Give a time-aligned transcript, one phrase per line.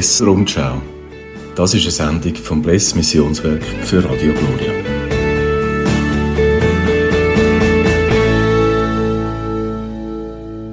[0.00, 0.80] Bless Rundschau.
[1.54, 4.72] Das ist eine Sendung vom Bless Missionswerk für Radio Gloria.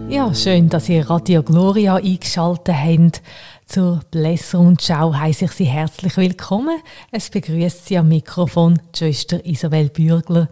[0.07, 3.21] Ja, schön, dass ihr Radio Gloria eingeschaltet habt.
[3.65, 6.79] Zur Bless Rundschau heiße ich Sie herzlich willkommen.
[7.11, 10.47] Es begrüßt Sie am Mikrofon die Schwester Isabel Bürgler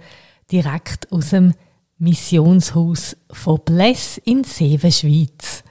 [0.52, 1.54] direkt aus dem
[1.98, 5.64] Missionshaus von Bless in Seven, Schweiz.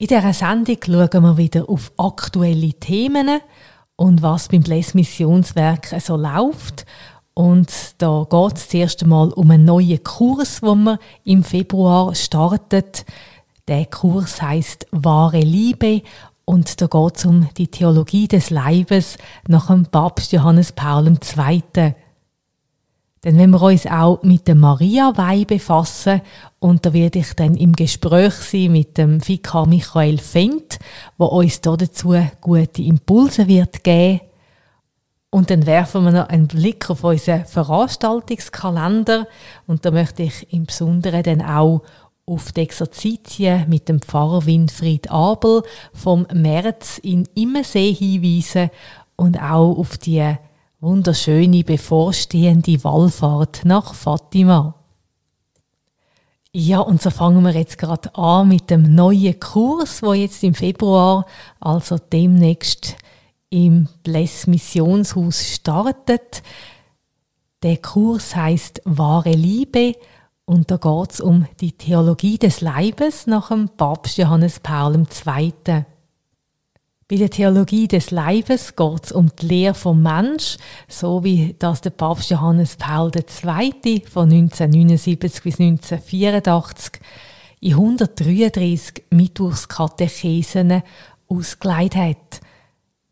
[0.00, 3.40] In dieser Sendung schauen wir wieder auf aktuelle Themen
[3.96, 6.86] und was beim Bless Missionswerk so läuft.
[7.34, 13.04] Und da geht es zuerst einmal um einen neuen Kurs, den wir im Februar startet.
[13.66, 16.02] Der Kurs heißt Wahre Liebe
[16.44, 19.18] und da geht es um die Theologie des Leibes
[19.48, 21.94] nach dem Papst Johannes Paul II.
[23.28, 26.22] Denn wenn wir uns auch mit der Maria-Weih befassen,
[26.60, 30.78] und da werde ich dann im Gespräch sein mit dem Vikar Michael Fendt,
[31.18, 34.22] wo uns dazu gute Impulse wird geben.
[35.28, 39.26] Und dann werfen wir noch einen Blick auf unseren Veranstaltungskalender
[39.66, 41.82] und da möchte ich im Besonderen dann auch
[42.24, 48.70] auf die Exerzitien mit dem Pfarrer Winfried Abel vom März in Immensee hinweisen
[49.16, 50.34] und auch auf die
[50.80, 54.74] wunderschöne bevorstehende Wallfahrt nach Fatima.
[56.52, 60.54] Ja, und so fangen wir jetzt gerade an mit dem neuen Kurs, wo jetzt im
[60.54, 61.26] Februar,
[61.60, 62.96] also demnächst
[63.50, 66.42] im Bless Missionshaus startet.
[67.62, 69.94] Der Kurs heißt Wahre Liebe
[70.44, 75.84] und da geht es um die Theologie des Leibes nach dem Papst Johannes Paul II.
[77.10, 81.80] Bei der Theologie des Leibes geht es um die Lehre vom Mensch, so wie das
[81.80, 84.02] der Papst Johannes Paul II.
[84.06, 87.00] von 1979 bis 1984
[87.60, 90.82] in 133 Mittwochskatechesen
[91.28, 92.40] ausgelegt hat.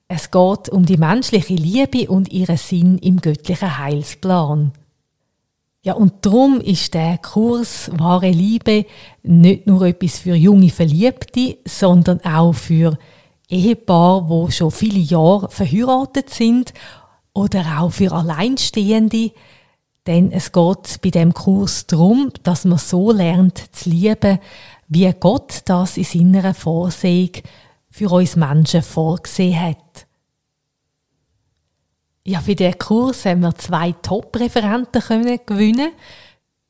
[0.08, 4.72] Es geht um die menschliche Liebe und ihren Sinn im göttlichen Heilsplan.
[5.80, 8.84] Ja, und darum ist der Kurs Wahre Liebe
[9.22, 12.98] nicht nur etwas für junge Verliebte, sondern auch für
[13.48, 16.72] Ehepaare, wo schon viele Jahre verheiratet sind
[17.32, 19.32] oder auch für Alleinstehende.
[20.06, 24.38] Denn es geht bei dem Kurs darum, dass man so lernt zu lieben,
[24.88, 27.30] wie Gott das in seiner Vorsehung
[27.90, 30.06] für uns Menschen vorgesehen hat.
[32.24, 35.02] Ja, für den Kurs haben wir zwei Top-Referenten
[35.46, 35.92] gewinnen.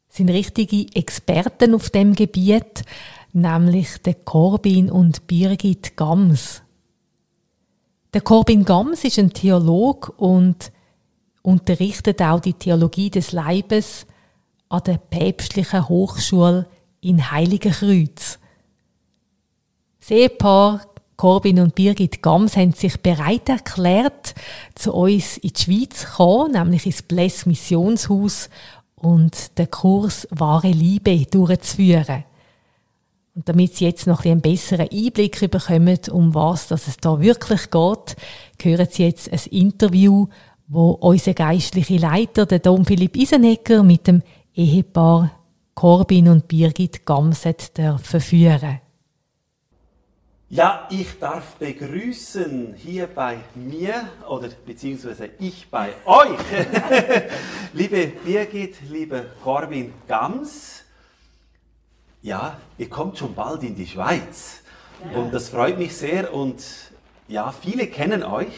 [0.09, 2.85] Sind richtige Experten auf dem Gebiet,
[3.33, 6.63] nämlich der Corbin und Birgit Gams.
[8.17, 10.73] Der Corbin Gams ist ein Theolog und
[11.43, 14.07] unterrichtet auch die Theologie des Leibes
[14.71, 16.67] an der Päpstlichen Hochschule
[17.03, 18.39] in Heiligenkreuz.
[20.01, 20.87] Das Ehepaar
[21.19, 24.35] Corbin und Birgit Gams haben sich bereit erklärt,
[24.75, 28.49] zu uns in die Schweiz zu kommen, nämlich ins Bless Missionshaus
[28.95, 32.25] und den Kurs Wahre Liebe durchzuführen.
[33.37, 37.71] Und damit Sie jetzt noch einen besseren Einblick bekommen, um was dass es da wirklich
[37.71, 38.17] geht,
[38.63, 40.29] hören Sie jetzt ein Interview,
[40.69, 44.23] wo unser geistlicher Leiter, der Dom Philipp Isenegger, mit dem
[44.55, 45.33] Ehepaar
[45.75, 48.81] Corbin und Birgit Gamset führen.
[50.49, 56.39] Ja, ich darf begrüßen hier bei mir oder beziehungsweise ich bei euch,
[57.75, 60.86] liebe Birgit, liebe Corbin Gams
[62.27, 64.63] ja, ihr kommt schon bald in die Schweiz.
[65.13, 65.21] Ja.
[65.21, 66.35] Und das freut mich sehr.
[66.35, 66.63] Und
[67.29, 68.53] ja, viele kennen euch,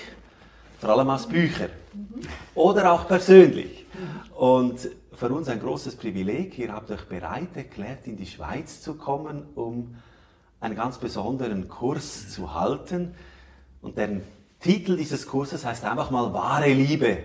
[0.81, 2.21] vor allem aus Büchern mhm.
[2.55, 3.85] oder auch persönlich.
[4.35, 6.59] Und für uns ein großes Privileg.
[6.59, 9.97] Ihr habt euch bereit erklärt, in die Schweiz zu kommen, um
[10.61, 13.15] einen ganz besonderen Kurs zu halten.
[13.83, 14.23] Und der
[14.61, 17.19] Titel dieses Kurses heißt einfach mal wahre Liebe.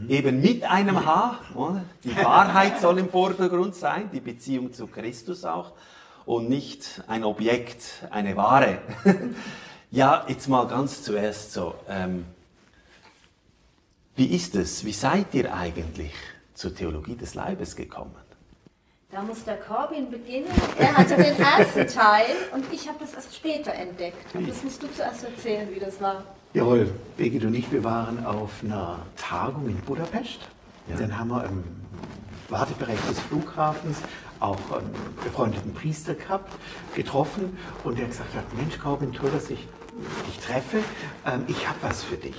[0.00, 0.10] Mhm.
[0.10, 1.38] Eben mit einem H.
[2.04, 5.72] Die Wahrheit soll im Vordergrund sein, die Beziehung zu Christus auch
[6.24, 8.78] und nicht ein Objekt, eine Ware.
[9.90, 11.74] ja, jetzt mal ganz zuerst so.
[11.88, 12.24] Ähm,
[14.16, 14.84] wie ist es?
[14.84, 16.12] Wie seid ihr eigentlich
[16.54, 18.14] zur Theologie des Leibes gekommen?
[19.10, 20.50] Da muss der Corbin beginnen.
[20.78, 24.34] Er hatte den ersten Teil und ich habe das erst später entdeckt.
[24.34, 26.24] Und das musst du zuerst erzählen, wie das war.
[26.54, 30.40] Jawohl, Birgit und ich, wir waren auf einer Tagung in Budapest.
[30.88, 30.96] Ja.
[30.96, 31.64] Dann haben wir im
[32.48, 33.98] Wartebereich des Flughafens
[34.40, 34.90] auch einen
[35.22, 36.52] befreundeten Priester gehabt,
[36.94, 39.66] getroffen und der gesagt hat, Mensch Corbin, toll, dass ich
[40.26, 40.78] dich treffe,
[41.26, 42.36] ähm, ich habe was für dich.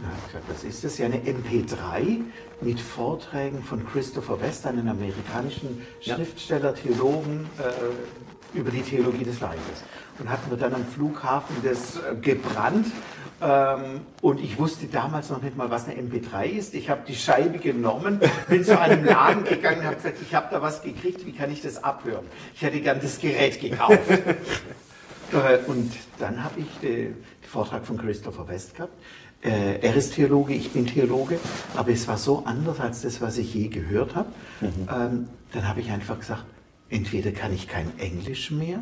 [0.00, 0.08] Na,
[0.48, 0.98] was ist das?
[0.98, 2.22] Ja, eine MP3
[2.62, 5.86] mit Vorträgen von Christopher West, einem amerikanischen.
[6.00, 9.84] Schriftsteller, Theologen, äh, über die Theologie des Leibes.
[10.18, 12.86] Und hatten wir dann am Flughafen das äh, gebrannt.
[13.42, 16.74] Ähm, und ich wusste damals noch nicht mal, was eine MP3 ist.
[16.74, 20.46] Ich habe die Scheibe genommen, bin zu einem Laden gegangen und habe gesagt, ich habe
[20.50, 22.24] da was gekriegt, wie kann ich das abhören?
[22.54, 24.00] Ich hätte gern das Gerät gekauft.
[25.32, 28.92] Äh, Und dann habe ich den Vortrag von Christopher West gehabt.
[29.42, 31.38] Äh, Er ist Theologe, ich bin Theologe,
[31.74, 34.28] aber es war so anders als das, was ich je gehört habe.
[34.60, 36.44] Ähm, Dann habe ich einfach gesagt,
[36.90, 38.80] entweder kann ich kein Englisch mehr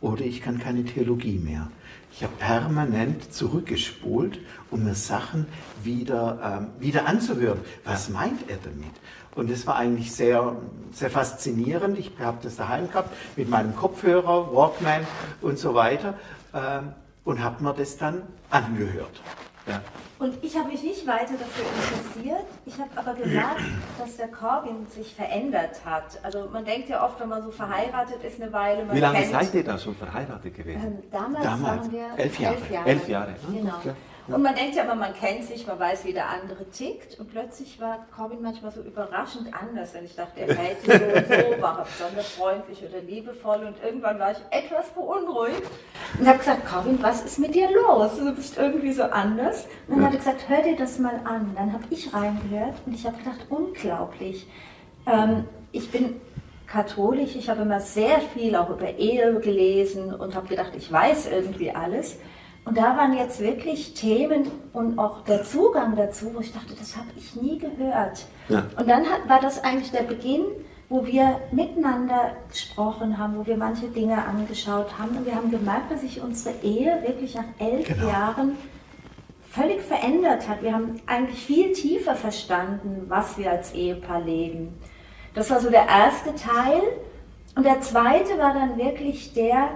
[0.00, 1.70] oder ich kann keine Theologie mehr.
[2.12, 4.38] Ich habe permanent zurückgespult,
[4.70, 5.46] um mir Sachen
[5.82, 7.60] wieder, ähm, wieder anzuhören.
[7.84, 8.92] Was meint er damit?
[9.34, 10.56] Und das war eigentlich sehr,
[10.92, 11.98] sehr faszinierend.
[11.98, 15.06] Ich habe das daheim gehabt mit meinem Kopfhörer, Walkman
[15.40, 16.14] und so weiter
[16.52, 16.92] ähm,
[17.24, 19.22] und habe mir das dann angehört.
[19.70, 19.80] Ja.
[20.18, 22.44] Und ich habe mich nicht weiter dafür interessiert.
[22.66, 23.62] Ich habe aber gemerkt,
[23.98, 26.18] dass der Corbin sich verändert hat.
[26.22, 29.18] Also man denkt ja oft, wenn man so verheiratet ist eine Weile, man Wie lange
[29.18, 31.00] kennt, seid ihr da schon verheiratet gewesen?
[31.02, 32.56] Ähm, damals, Damals, waren wir elf Jahre.
[32.84, 33.76] Elf Jahre, ah, Genau.
[33.78, 33.92] okay.
[34.32, 37.18] Und man denkt ja immer, man kennt sich, man weiß, wie der andere tickt.
[37.18, 41.04] Und plötzlich war Corbin manchmal so überraschend anders, wenn ich dachte, er verhält sich so
[41.04, 43.64] und so, war er besonders freundlich oder liebevoll.
[43.64, 45.62] Und irgendwann war ich etwas beunruhigt
[46.18, 48.18] und habe gesagt, Corbin, was ist mit dir los?
[48.18, 49.66] Du bist irgendwie so anders.
[49.88, 51.52] Und dann hat er gesagt, hör dir das mal an.
[51.56, 54.46] Dann habe ich reingehört und ich habe gedacht, unglaublich.
[55.06, 56.20] Ähm, ich bin
[56.70, 61.28] katholisch, ich habe immer sehr viel auch über Ehe gelesen und habe gedacht, ich weiß
[61.30, 62.18] irgendwie alles.
[62.64, 66.96] Und da waren jetzt wirklich Themen und auch der Zugang dazu, wo ich dachte, das
[66.96, 68.26] habe ich nie gehört.
[68.48, 68.64] Ja.
[68.78, 70.42] Und dann hat, war das eigentlich der Beginn,
[70.88, 75.16] wo wir miteinander gesprochen haben, wo wir manche Dinge angeschaut haben.
[75.16, 78.08] Und wir haben gemerkt, dass sich unsere Ehe wirklich nach elf Genau.
[78.08, 78.56] Jahren
[79.50, 80.62] völlig verändert hat.
[80.62, 84.78] Wir haben eigentlich viel tiefer verstanden, was wir als Ehepaar leben.
[85.34, 86.82] Das war so der erste Teil.
[87.56, 89.70] Und der zweite war dann wirklich der,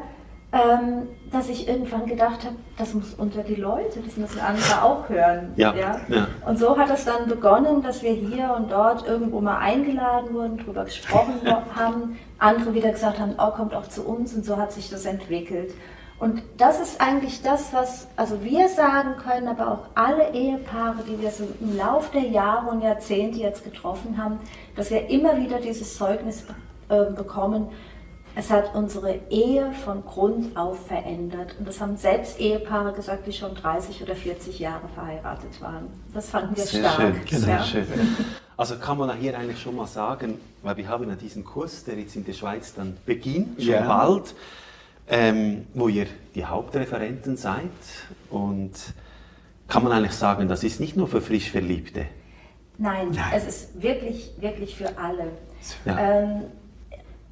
[0.54, 5.08] ähm, dass ich irgendwann gedacht habe, das muss unter die Leute, das müssen andere auch
[5.08, 5.52] hören.
[5.56, 6.28] Ja, ja.
[6.46, 10.58] Und so hat es dann begonnen, dass wir hier und dort irgendwo mal eingeladen wurden,
[10.58, 11.40] darüber gesprochen
[11.74, 15.06] haben, andere wieder gesagt haben, oh, kommt auch zu uns und so hat sich das
[15.06, 15.74] entwickelt.
[16.20, 21.20] Und das ist eigentlich das, was also wir sagen können, aber auch alle Ehepaare, die
[21.20, 24.38] wir so im Laufe der Jahre und Jahrzehnte jetzt getroffen haben,
[24.76, 26.44] dass wir immer wieder dieses Zeugnis
[26.88, 27.66] äh, bekommen,
[28.36, 31.54] es hat unsere Ehe von Grund auf verändert.
[31.58, 35.86] Und das haben selbst Ehepaare gesagt, die schon 30 oder 40 Jahre verheiratet waren.
[36.12, 37.14] Das fanden wir Sehr stark.
[37.28, 37.62] schön, sehr ja.
[37.62, 37.86] schön.
[38.56, 41.98] Also kann man hier eigentlich schon mal sagen, weil wir haben ja diesen Kurs, der
[41.98, 43.80] jetzt in der Schweiz dann beginnt, schon Ja.
[43.88, 44.32] bald,
[45.08, 47.62] ähm, wo ihr die Hauptreferenten seid
[48.30, 48.70] und
[49.66, 52.06] kann man eigentlich sagen, das ist nicht nur für frisch Verliebte.
[52.78, 53.32] Nein, Nein.
[53.34, 55.32] es ist wirklich, wirklich für alle.
[55.84, 55.98] Ja.
[55.98, 56.42] Ähm,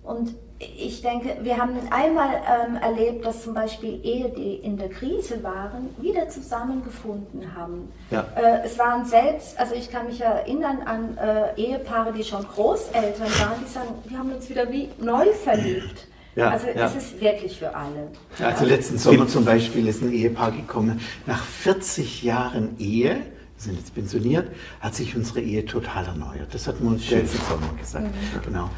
[0.03, 0.35] und
[0.79, 5.43] ich denke, wir haben einmal ähm, erlebt, dass zum Beispiel Ehe, die in der Krise
[5.43, 7.93] waren, wieder zusammengefunden haben.
[8.11, 8.27] Ja.
[8.37, 13.29] Äh, es waren selbst, also ich kann mich erinnern an äh, Ehepaare, die schon Großeltern
[13.41, 16.09] waren, die sagen, wir haben uns wieder wie neu verliebt.
[16.35, 16.87] Ja, also ja.
[16.87, 18.09] es ist wirklich für alle.
[18.41, 23.23] Also letzten Sommer zum Beispiel ist ein Ehepaar gekommen, nach 40 Jahren Ehe, wir
[23.59, 24.49] sind jetzt pensioniert,
[24.81, 26.53] hat sich unsere Ehe total erneuert.
[26.53, 28.07] Das hat man uns letzten Sommer gesagt.
[28.45, 28.71] Genau.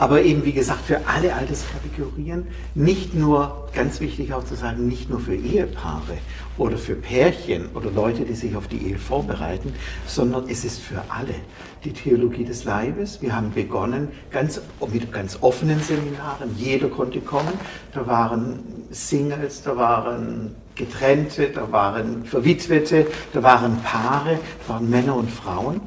[0.00, 5.10] Aber eben, wie gesagt, für alle Alterskategorien, nicht nur, ganz wichtig auch zu sagen, nicht
[5.10, 6.18] nur für Ehepaare
[6.56, 9.74] oder für Pärchen oder Leute, die sich auf die Ehe vorbereiten,
[10.06, 11.34] sondern es ist für alle.
[11.82, 14.60] Die Theologie des Leibes, wir haben begonnen ganz,
[14.92, 17.52] mit ganz offenen Seminaren, jeder konnte kommen.
[17.92, 25.16] Da waren Singles, da waren Getrennte, da waren Verwitwete, da waren Paare, da waren Männer
[25.16, 25.80] und Frauen.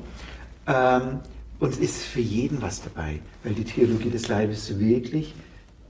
[0.68, 1.20] Ähm,
[1.62, 5.34] und es ist für jeden was dabei, weil die Theologie des Leibes wirklich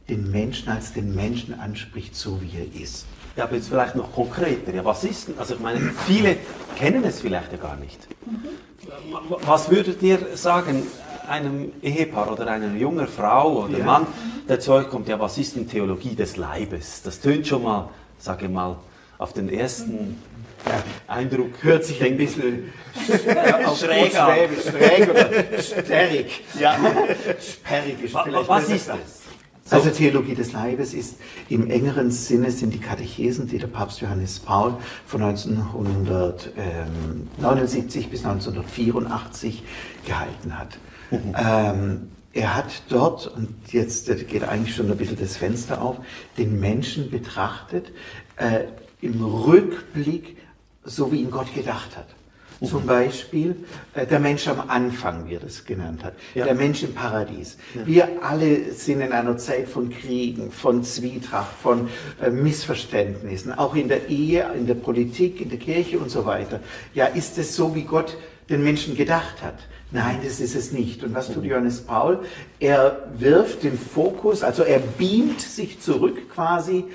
[0.10, 3.06] den Menschen als den Menschen anspricht, so wie er ist.
[3.38, 4.74] Ja, aber jetzt vielleicht noch konkreter.
[4.74, 6.36] Ja, was ist denn, also ich meine, viele
[6.78, 8.06] kennen es vielleicht ja gar nicht.
[9.46, 10.84] Was würdet ihr sagen,
[11.30, 13.86] einem Ehepaar oder einer jungen Frau oder Ja.
[13.86, 14.08] Mann,
[14.50, 17.02] der zu euch kommt, ja, was ist denn Theologie des Leibes?
[17.04, 18.76] Das tönt schon mal, sage ich mal,
[19.18, 20.18] auf den ersten
[21.08, 21.52] Eindruck.
[21.62, 22.74] Hört sich ein bisschen
[23.26, 24.38] ja, Schräg an.
[24.62, 25.30] Schräg oder
[25.62, 26.44] sperrig.
[26.60, 26.78] Ja.
[27.40, 29.22] Sperrig ist vielleicht Was ist das?
[29.70, 31.16] Also Theologie des Leibes ist
[31.48, 34.76] im engeren Sinne sind die Katechesen, die der Papst Johannes Paul
[35.06, 39.64] von 1979 bis 1984
[40.06, 40.78] gehalten hat.
[41.12, 45.98] Ähm, er hat dort, und jetzt geht eigentlich schon ein bisschen das Fenster auf,
[46.38, 47.94] den Menschen betrachtet
[48.38, 48.66] äh,
[49.02, 50.38] im Rückblick,
[50.84, 52.08] so wie ihn Gott gedacht hat.
[52.64, 53.56] Zum Beispiel
[53.96, 56.14] äh, der Mensch am Anfang, wie er das genannt hat.
[56.36, 56.46] Ja.
[56.46, 57.58] Der Mensch im Paradies.
[57.86, 61.90] Wir alle sind in einer Zeit von Kriegen, von Zwietracht, von
[62.22, 66.60] äh, Missverständnissen, auch in der Ehe, in der Politik, in der Kirche und so weiter.
[66.94, 68.16] Ja, ist es so, wie Gott
[68.48, 69.58] den Menschen gedacht hat?
[69.90, 71.04] Nein, das ist es nicht.
[71.04, 72.20] Und was tut Johannes Paul?
[72.60, 76.86] Er wirft den Fokus, also er beamt sich zurück quasi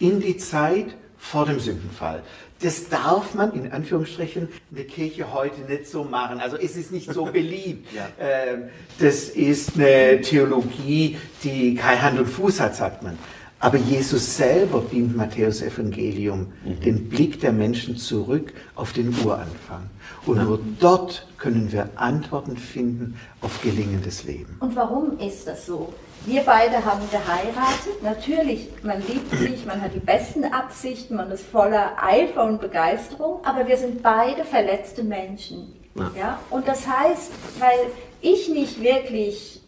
[0.00, 2.22] in die Zeit vor dem Sündenfall.
[2.62, 6.40] Das darf man in Anführungsstrichen in der Kirche heute nicht so machen.
[6.40, 7.88] Also es ist nicht so beliebt.
[7.92, 8.08] Ja.
[8.20, 8.64] Ähm,
[8.98, 13.18] Das ist eine Theologie, die kein Hand und Fuß hat, sagt man.
[13.58, 19.88] Aber Jesus selber beamt Matthäus Evangelium den Blick der Menschen zurück auf den Uranfang.
[20.26, 24.56] Und nur dort können wir Antworten finden auf gelingendes Leben.
[24.58, 25.92] Und warum ist das so?
[26.24, 28.00] Wir beide haben geheiratet.
[28.02, 33.44] Natürlich, man liebt sich, man hat die besten Absichten, man ist voller Eifer und Begeisterung,
[33.44, 35.74] aber wir sind beide verletzte Menschen.
[35.96, 36.12] Ja.
[36.16, 36.38] Ja.
[36.50, 39.60] Und das heißt, weil ich nicht wirklich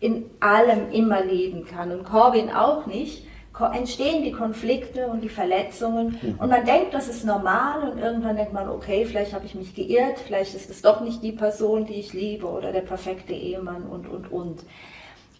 [0.00, 3.26] in allem immer leben kann und Corbin auch nicht,
[3.72, 8.52] entstehen die Konflikte und die Verletzungen und man denkt, das ist normal und irgendwann denkt
[8.52, 11.94] man, okay, vielleicht habe ich mich geirrt, vielleicht ist es doch nicht die Person, die
[11.94, 14.64] ich liebe oder der perfekte Ehemann und, und, und.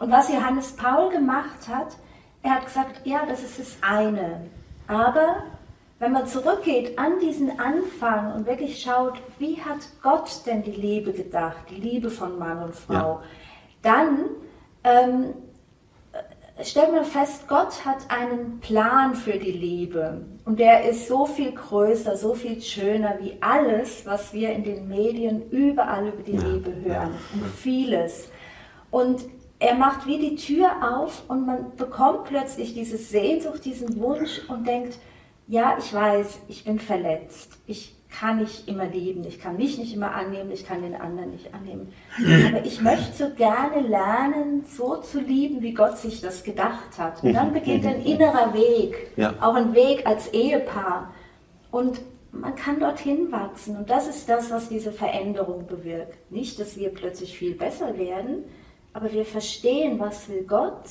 [0.05, 1.97] Und was Johannes Paul gemacht hat,
[2.43, 4.43] er hat gesagt, ja, das ist das eine,
[4.87, 5.45] aber
[5.99, 11.15] wenn man zurückgeht an diesen Anfang und wirklich schaut, wie hat Gott denn die Liebe
[11.15, 13.23] gedacht, die Liebe von Mann und Frau, Ja.
[13.81, 14.19] dann
[14.85, 15.33] ähm,
[16.13, 21.25] äh, stellt man fest, Gott hat einen Plan für die Liebe und der ist so
[21.25, 26.33] viel größer, so viel schöner wie alles, was wir in den Medien überall über die
[26.37, 28.29] Ja, Liebe hören und vieles.
[28.91, 29.23] Und
[29.65, 30.69] er macht wie die Tür
[30.99, 34.99] auf und man bekommt plötzlich diese Sehnsucht, diesen Wunsch und denkt,
[35.47, 37.53] ja, ich weiß, ich bin verletzt.
[37.67, 41.31] Ich kann nicht immer lieben, ich kann mich nicht immer annehmen, ich kann den anderen
[41.33, 41.93] nicht annehmen.
[42.49, 47.25] Aber ich möchte so gerne lernen, so zu lieben, wie Gott sich das gedacht hat.
[47.25, 49.35] Und dann beginnt ein innerer Weg, Ja.
[49.41, 51.13] auch ein Weg als Ehepaar.
[51.73, 53.77] Und man kann dorthin wachsen.
[53.77, 56.17] Und das ist das, was diese Veränderung bewirkt.
[56.31, 58.45] Nicht, dass wir plötzlich viel besser werden,
[58.95, 60.85] aber wir verstehen, was will Gott.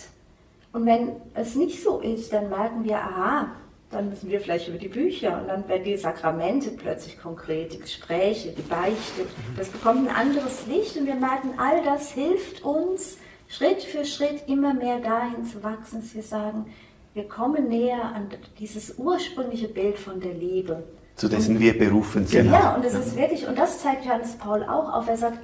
[0.73, 3.47] Und wenn es nicht so ist, dann merken wir, aha,
[3.89, 7.79] dann müssen wir vielleicht über die Bücher und dann werden die Sakramente plötzlich konkret, die
[7.79, 9.27] Gespräche, die Beichte.
[9.55, 13.17] Das bekommt ein anderes Licht und wir merken, all das hilft uns,
[13.47, 16.65] Schritt für Schritt immer mehr dahin zu wachsen, dass wir sagen,
[17.13, 20.83] wir kommen näher an dieses ursprüngliche Bild von der Liebe.
[21.15, 22.45] zu dessen wir berufen sind.
[22.45, 22.55] Genau.
[22.55, 25.07] Ja, und es ist wirklich, und das zeigt Johannes Paul auch auf.
[25.07, 25.37] Er sagt,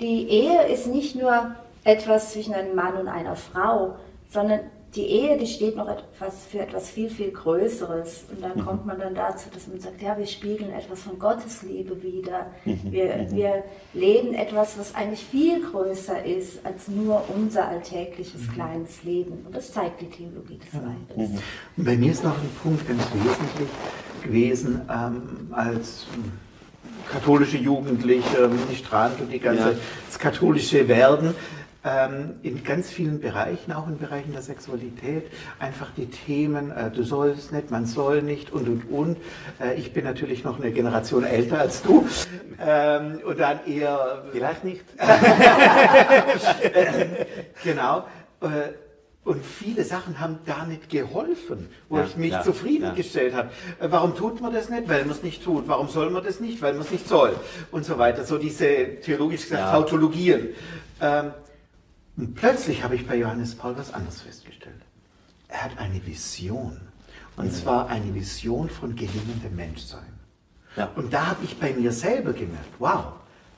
[0.00, 1.54] die Ehe ist nicht nur
[1.84, 3.96] etwas zwischen einem Mann und einer Frau,
[4.30, 4.60] sondern
[4.96, 8.26] die Ehe, die steht noch etwas für etwas viel, viel Größeres.
[8.30, 11.62] Und dann kommt man dann dazu, dass man sagt, ja, wir spiegeln etwas von Gottes
[11.62, 12.46] Liebe wider.
[12.64, 19.44] Wir, wir leben etwas, was eigentlich viel größer ist als nur unser alltägliches kleines Leben.
[19.44, 21.40] Und das zeigt die Theologie des Leibes.
[21.76, 23.68] Und bei mir ist noch ein Punkt ganz wesentlich
[24.22, 26.30] gewesen, ähm, als ähm,
[27.10, 29.76] katholische Jugendliche, die Strand und die ganze, Ja.
[30.06, 31.34] das katholische Werden,
[31.84, 37.02] ähm, in ganz vielen Bereichen, auch in Bereichen der Sexualität, einfach die Themen, äh, du
[37.02, 39.16] sollst nicht, man soll nicht und und und.
[39.60, 42.06] Äh, ich bin natürlich noch eine Generation älter als du
[42.64, 44.84] ähm, und dann eher Vielleicht nicht.
[47.62, 48.04] Genau.
[48.40, 48.72] Äh,
[49.26, 53.48] Und viele Sachen haben gar nicht geholfen, wo Ja, ich mich ja, zufriedengestellt habe.
[53.80, 54.86] Äh, Warum tut man das nicht?
[54.86, 55.66] Weil man es nicht tut.
[55.66, 56.60] Warum soll man das nicht?
[56.60, 57.34] Weil man es nicht soll.
[57.70, 58.24] Und so weiter.
[58.24, 59.72] So diese theologisch gesagt Ja.
[59.72, 60.48] Tautologien.
[61.00, 61.30] Ähm,
[62.16, 64.80] und plötzlich habe ich bei Johannes Paul was anderes festgestellt.
[65.48, 66.80] Er hat eine Vision.
[67.36, 70.02] Und zwar eine Vision von gelingendem Menschsein.
[70.76, 70.90] Ja.
[70.94, 73.06] Und da habe ich bei mir selber gemerkt, wow,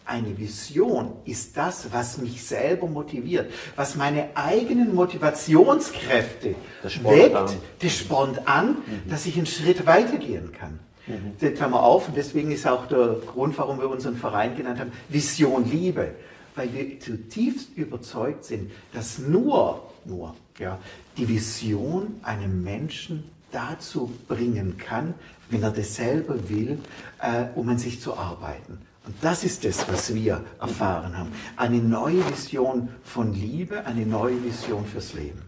[0.06, 7.50] eine Vision ist das, was mich selber motiviert, was meine eigenen Motivationskräfte Das weckt, an.
[7.80, 8.76] das spornt an,
[9.08, 10.78] dass ich einen Schritt weitergehen kann.
[11.40, 14.92] Die Klammer auf, und deswegen ist auch der Grund, warum wir unseren Verein genannt haben,
[15.08, 16.12] Vision Liebe.
[16.56, 20.78] Weil wir zutiefst überzeugt sind, dass nur, nur, ja,
[21.16, 25.14] die Vision einem Menschen dazu bringen kann,
[25.50, 26.78] wenn er das selber will,
[27.20, 28.78] äh, um an sich zu arbeiten.
[29.06, 31.30] Und das ist das, was wir erfahren haben.
[31.56, 35.42] Eine neue Vision von Liebe, eine neue Vision fürs Leben.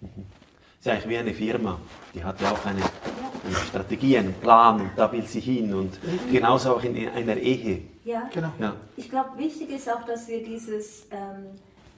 [0.00, 1.80] ist ja eigentlich wie eine Firma.
[2.14, 2.82] Die hat ja auch eine,
[3.44, 5.74] eine Strategie, einen Plan und da will sie hin.
[5.74, 5.98] Und
[6.30, 7.82] genauso auch in einer Ehe.
[8.04, 8.28] Ja.
[8.32, 8.50] Genau.
[8.58, 8.74] Ja.
[8.96, 11.46] Ich glaube, wichtig ist auch, dass wir dieses ähm,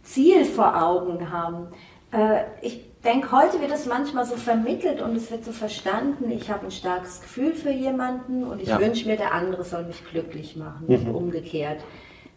[0.03, 1.69] Ziel vor Augen haben.
[2.13, 6.51] Äh, ich denke, heute wird es manchmal so vermittelt und es wird so verstanden, ich
[6.51, 8.79] habe ein starkes Gefühl für jemanden und ich Ja.
[8.81, 10.95] wünsche mir, der andere soll mich glücklich machen Mhm.
[10.95, 11.81] und umgekehrt.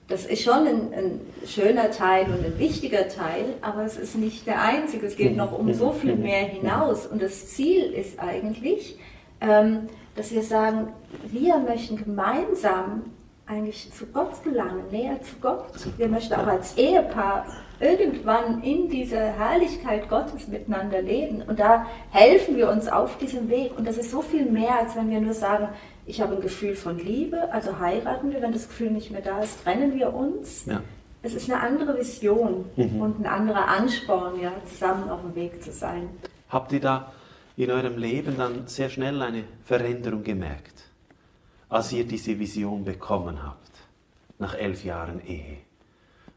[0.07, 4.45] Das ist schon ein, ein schöner Teil und ein wichtiger Teil, aber es ist nicht
[4.45, 5.07] der einzige.
[5.07, 5.38] Es geht Mhm.
[5.38, 7.07] noch um so viel mehr hinaus.
[7.07, 9.00] Und das Ziel ist eigentlich,
[9.41, 10.89] ähm, dass wir sagen,
[11.31, 13.03] wir möchten gemeinsam
[13.47, 15.65] eigentlich zu Gott gelangen, näher zu Gott.
[15.97, 17.45] Wir möchten auch als Ehepaar
[17.79, 21.43] irgendwann in dieser Herrlichkeit Gottes miteinander leben.
[21.47, 23.71] Und da helfen wir uns auf diesem Weg.
[23.77, 25.69] Und das ist so viel mehr, als wenn wir nur sagen,
[26.05, 29.39] ich habe ein Gefühl von Liebe, also heiraten wir, wenn das Gefühl nicht mehr da
[29.39, 30.65] ist, trennen wir uns.
[30.65, 30.81] Ja.
[31.24, 35.71] Es ist eine andere Vision und ein anderer Ansporn, ja, zusammen auf dem Weg zu
[35.71, 36.09] sein.
[36.50, 37.12] Habt ihr da
[37.57, 40.83] in eurem Leben dann sehr schnell eine Veränderung gemerkt,
[41.67, 43.71] als ihr diese Vision bekommen habt,
[44.38, 45.57] nach elf Jahren Ehe?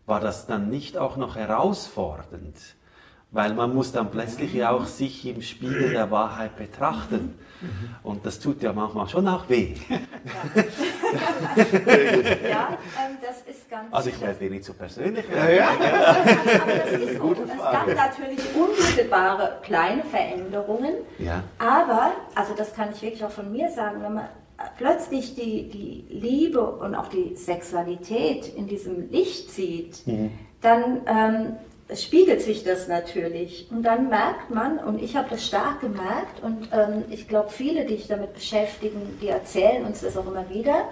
[0.07, 2.57] War das dann nicht auch noch herausfordernd?
[3.31, 7.39] Weil man muss dann plötzlich ja auch sich im Spiegel der Wahrheit betrachten.
[8.03, 9.75] Und das tut ja manchmal schon auch weh.
[12.49, 12.69] Ja,
[13.05, 15.25] ähm, das ist ganz Also ich werde dir nicht so persönlich.
[15.29, 17.23] Aber das ist so.
[17.25, 20.95] Und es gab natürlich unmittelbare kleine Veränderungen.
[21.19, 21.43] Ja.
[21.59, 24.29] Aber, also das kann ich wirklich auch von mir sagen, wenn man
[24.77, 30.03] plötzlich die, die Liebe und auch die Sexualität in diesem Licht sieht,
[30.61, 31.57] dann ähm,
[31.95, 33.67] spiegelt sich das natürlich.
[33.71, 37.85] Und dann merkt man, und ich habe das stark gemerkt, und ähm, ich glaube, viele,
[37.85, 40.85] die sich damit beschäftigen, die erzählen uns das auch immer wieder,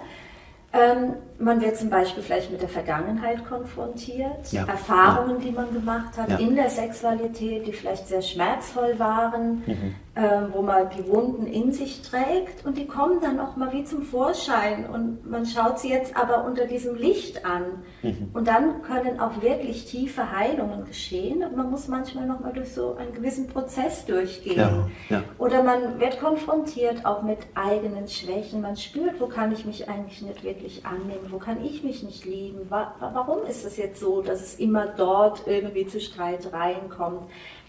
[0.73, 4.65] ähm, man wird zum Beispiel vielleicht mit der Vergangenheit konfrontiert, Ja.
[4.65, 6.37] Erfahrungen, die man gemacht hat Ja.
[6.37, 9.95] in der Sexualität, die vielleicht sehr schmerzvoll waren, Mhm.
[10.17, 13.83] Ähm, wo man die Wunden in sich trägt und die kommen dann auch mal wie
[13.83, 18.29] zum Vorschein und man schaut sie jetzt aber unter diesem Licht an Mhm.
[18.33, 22.73] und dann können auch wirklich tiefe Heilungen geschehen und man muss manchmal noch mal durch
[22.73, 24.57] so einen gewissen Prozess durchgehen.
[24.57, 25.23] Ja, ja.
[25.37, 28.61] Oder man wird konfrontiert auch mit eigenen Schwächen.
[28.61, 32.25] Man spürt, wo kann ich mich eigentlich nicht wirklich annehmen, wo kann ich mich nicht
[32.25, 32.69] lieben.
[32.69, 37.21] Wa warum ist es jetzt so, dass es immer dort irgendwie zu Streitereien kommt?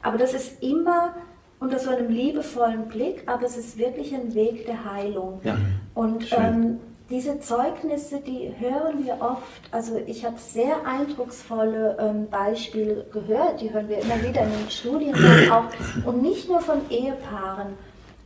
[0.02, 1.14] Aber das ist immer
[1.60, 5.40] unter so einem liebevollen Blick, aber es ist wirklich ein Weg der Heilung.
[5.42, 5.56] Ja.
[5.94, 6.78] Und ähm,
[7.10, 9.62] diese Zeugnisse, die hören wir oft.
[9.73, 14.71] Also ich habe sehr eindrucksvolle ähm, Beispiele gehört, die hören wir immer wieder in den
[14.71, 15.14] Studien
[15.50, 15.64] auch.
[16.04, 17.68] Und nicht nur von Ehepaaren,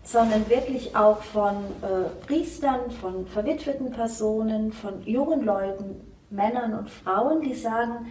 [0.04, 7.40] sondern wirklich auch von äh, Priestern, von verwitweten Personen, von jungen Leuten, Männern und Frauen,
[7.40, 8.06] die sagen,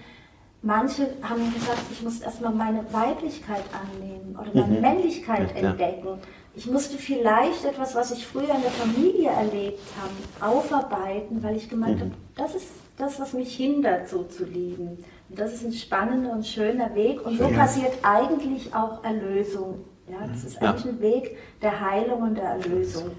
[0.62, 5.70] manche haben gesagt, ich muss erstmal meine Weiblichkeit annehmen oder meine Männlichkeit Ja, ja.
[5.72, 6.20] entdecken.
[6.54, 11.70] Ich musste vielleicht etwas, was ich früher in der Familie erlebt habe, aufarbeiten, weil ich
[11.70, 14.98] gemeint habe, das ist das, was mich hindert, so zu lieben.
[15.30, 17.26] Und das ist ein spannender und schöner Weg.
[17.26, 17.58] Und so Ja.
[17.58, 19.80] passiert eigentlich auch Erlösung.
[20.10, 23.12] Ja, das ist eigentlich ein Weg der Heilung und der Erlösung.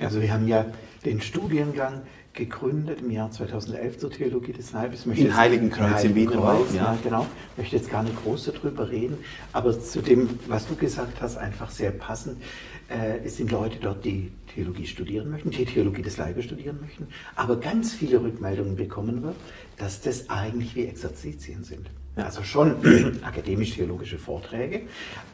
[0.00, 0.64] Also wir haben ja
[1.04, 2.02] den Studiengang
[2.36, 5.06] gegründet im Jahr 2011 zur Theologie des Leibes.
[5.06, 6.92] Möchte In Heiligenkreuz im Wienerwald, Kreuz, ja.
[6.92, 6.98] ja.
[7.02, 7.26] Genau.
[7.52, 9.18] Ich möchte jetzt gar nicht groß darüber reden,
[9.52, 12.40] aber zu dem, was du gesagt hast, einfach sehr passend.
[12.88, 17.08] Äh, es sind Leute dort, die Theologie studieren möchten, die Theologie des Leibes studieren möchten,
[17.34, 19.36] aber ganz viele Rückmeldungen bekommen wird,
[19.76, 21.90] dass das eigentlich wie Exerzitien sind.
[22.16, 22.76] Also schon
[23.22, 24.82] akademisch-theologische Vorträge,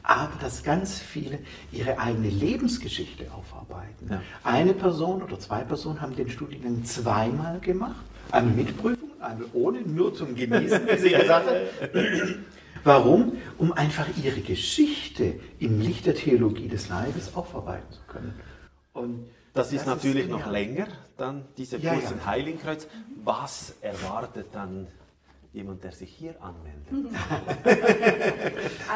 [0.02, 1.38] aber dass ganz viele
[1.70, 4.08] ihre eigene Lebensgeschichte aufarbeiten.
[4.10, 4.22] Ja.
[4.42, 8.04] Eine Person oder zwei Personen haben den Studiengang zweimal gemacht.
[8.32, 11.56] Einmal mit Prüfung, einmal ohne, nur zum Genießen, wie sie gesagt hat.
[12.84, 13.36] Warum?
[13.58, 18.34] Um einfach ihre Geschichte im Licht der Theologie des Leibes aufarbeiten zu können.
[18.92, 20.52] Und Das ist natürlich noch genial.
[20.52, 22.10] länger, dann dieser Ja, Kurs ja.
[22.10, 22.88] in Heiligenkreuz.
[23.22, 24.88] Was erwartet dann
[25.52, 27.12] jemand, der sich hier anmeldet?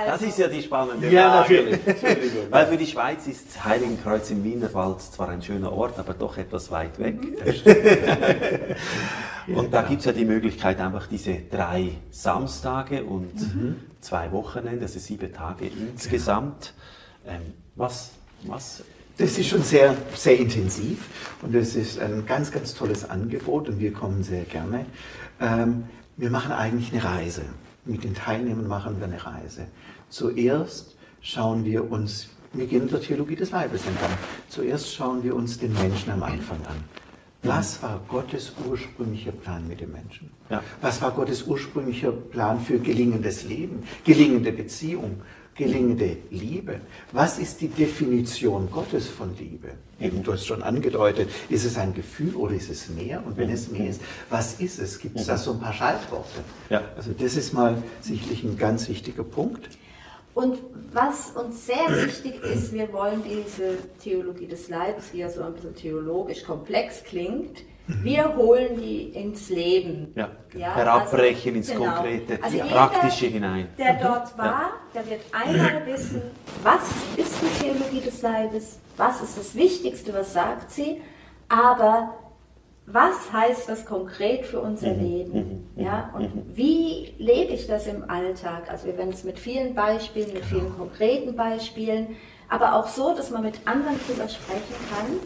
[0.06, 1.54] Das ist ja die spannende Ja, Frage.
[1.54, 1.86] natürlich.
[1.86, 2.46] Entschuldigung.
[2.50, 6.70] Weil für die Schweiz ist Heiligenkreuz im Wienerwald zwar ein schöner Ort, aber doch etwas
[6.70, 7.16] weit weg.
[9.48, 13.32] und da gibt es ja die Möglichkeit, einfach diese drei Samstage und
[14.00, 16.74] zwei Wochenende, also sieben Tage insgesamt.
[17.26, 17.40] Ähm,
[17.74, 18.10] was,
[18.44, 18.84] was
[19.18, 21.08] Das ist schon sehr, sehr intensiv
[21.42, 24.86] und es ist ein ganz, ganz tolles Angebot und wir kommen sehr gerne.
[25.40, 25.84] Ähm,
[26.16, 27.42] wir machen eigentlich eine Reise.
[27.84, 29.68] Mit den Teilnehmern machen wir eine Reise.
[30.08, 34.10] Zuerst schauen wir uns, wir gehen der Theologie des Leibes entlang.
[34.48, 36.84] Zuerst schauen wir uns den Menschen am Anfang an.
[37.42, 40.30] Was war Gottes ursprünglicher Plan mit dem Menschen?
[40.50, 40.62] Ja.
[40.80, 45.20] Was war Gottes ursprünglicher Plan für gelingendes Leben, gelingende Beziehung?
[45.56, 46.80] Gelingende Liebe?
[47.12, 49.70] Was ist die Definition Gottes von Liebe?
[49.98, 53.22] Eben, du hast schon angedeutet, ist es ein Gefühl oder ist es mehr?
[53.24, 54.98] Und wenn es mehr ist, was ist es?
[54.98, 56.40] Gibt es da so ein paar Schaltworte?
[56.68, 56.82] Ja.
[56.96, 59.68] Also das ist mal sicherlich ein ganz wichtiger Punkt.
[60.34, 60.58] Und
[60.92, 65.54] was uns sehr wichtig ist, wir wollen diese Theologie des Leibes, die ja so ein
[65.54, 70.12] bisschen theologisch komplex klingt, wir holen die ins Leben.
[70.16, 71.92] Ja, Ja, herabbrechen also- ins genau.
[71.94, 73.68] Konkrete, Also jeder, Praktische hinein.
[73.78, 76.22] Der dort war, der wird einmal wissen,
[76.62, 76.80] was
[77.16, 81.00] ist die Theologie des Leibes, was ist das Wichtigste, was sagt sie,
[81.48, 82.14] aber
[82.86, 85.68] was heißt das konkret für unser Leben?
[85.74, 88.70] Ja, und wie lebe ich das im Alltag?
[88.70, 92.16] Also wir werden es mit vielen Beispielen, mit vielen konkreten Beispielen,
[92.48, 95.18] aber auch so, dass man mit anderen drüber sprechen kann.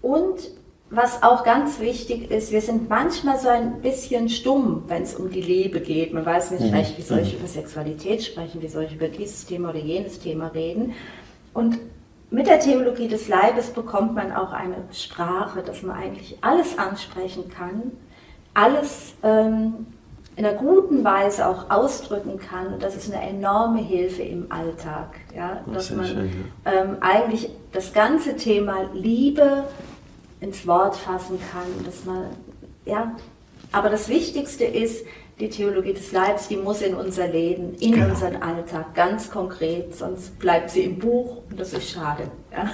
[0.00, 0.48] Und
[0.94, 5.30] was auch ganz wichtig ist, wir sind manchmal so ein bisschen stumm, wenn es um
[5.30, 6.12] die Liebe geht.
[6.12, 9.46] Man weiß nicht recht, wie soll ich über Sexualität sprechen, wie soll ich über dieses
[9.46, 10.92] Thema oder jenes Thema reden.
[11.54, 11.78] Und
[12.30, 17.48] mit der Theologie des Leibes bekommt man auch eine Sprache, dass man eigentlich alles ansprechen
[17.48, 17.92] kann,
[18.52, 19.86] alles ähm,
[20.36, 22.74] in einer guten Weise auch ausdrücken kann.
[22.74, 25.14] Und das ist eine enorme Hilfe im Alltag.
[25.34, 25.62] Ja?
[25.72, 26.30] Dass sehr man
[26.66, 29.64] ähm, eigentlich das ganze Thema Liebe
[30.42, 32.30] ins Wort fassen kann, dass man,
[32.84, 33.14] ja,
[33.70, 35.06] aber das Wichtigste ist,
[35.40, 38.08] die Theologie des Leibes, die muss in unser Leben, in Genau.
[38.10, 42.24] unseren Alltag, ganz konkret, sonst bleibt sie im Buch und das ist schade.
[42.52, 42.70] Ja.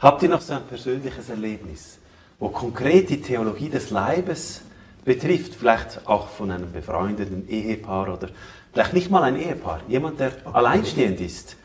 [0.00, 1.98] Habt ihr noch so ein persönliches Erlebnis,
[2.38, 4.60] wo konkret die Theologie des Leibes
[5.04, 8.28] betrifft, vielleicht auch von einem befreundeten Ehepaar oder
[8.72, 11.56] vielleicht nicht mal ein Ehepaar, jemand, der alleinstehend ist,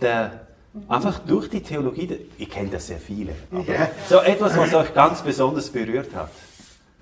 [0.00, 0.43] der
[0.88, 3.88] einfach durch die Theologie, ihr kennt ja sehr viele, aber Ja.
[4.08, 6.30] so etwas, was euch ganz besonders berührt hat,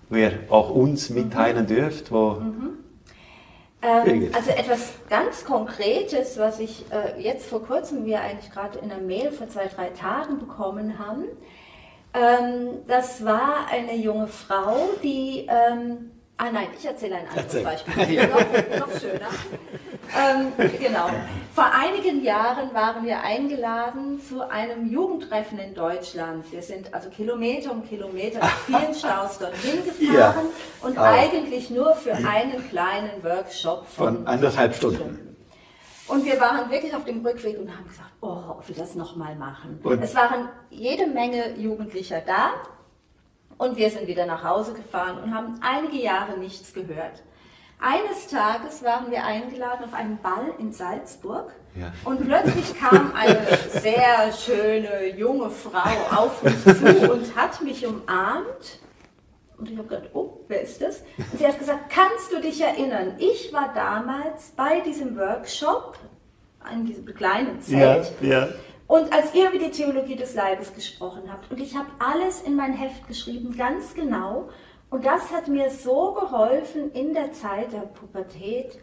[0.09, 2.43] wo ihr auch uns mitteilen dürft, wo
[3.85, 8.93] Ähm, also etwas ganz Konkretes, was ich äh, jetzt vor kurzem wir eigentlich gerade in
[8.93, 11.25] einer Mail vor zwei, drei Tagen bekommen haben.
[12.15, 17.65] Ähm, das war eine junge Frau, die, ähm, ah nein, ich erzähle ein anderes Erzähl.
[17.65, 19.29] Beispiel, noch, noch schöner.
[20.15, 21.09] Ähm, genau.
[21.55, 26.51] Vor einigen Jahren waren wir eingeladen zu einem Jugendtreffen in Deutschland.
[26.53, 30.47] Wir sind also Kilometer um Kilometer mit vielen Staus dorthin gefahren
[30.83, 31.03] und Au.
[31.03, 35.37] eigentlich nur für einen kleinen Workshop von, Von anderthalb Stunden.
[36.09, 39.35] Und wir waren wirklich auf dem Rückweg und haben gesagt, oh, ob wir das nochmal
[39.37, 39.81] machen.
[39.83, 42.51] Und- es waren jede Menge Jugendlicher da
[43.63, 47.23] und wir sind wieder nach Hause gefahren und haben einige Jahre nichts gehört.
[47.81, 51.93] Eines Tages waren wir eingeladen auf einen Ball in Salzburg Ja.
[52.05, 58.81] und plötzlich kam eine sehr schöne junge Frau auf uns zu und hat mich umarmt.
[59.59, 61.03] Und ich habe gedacht, oh, wer ist das?
[61.19, 65.99] Und sie hat gesagt, kannst du dich erinnern, ich war damals bei diesem Workshop
[66.73, 68.11] in diesem kleinen Zelt.
[68.21, 68.49] ja.
[68.93, 72.55] Und als ihr über die Theologie des Leibes gesprochen habt, und ich habe alles in
[72.55, 74.51] mein Heft geschrieben, ganz genau,
[74.91, 78.79] und das hat mir so geholfen in der Zeit der Pubertät.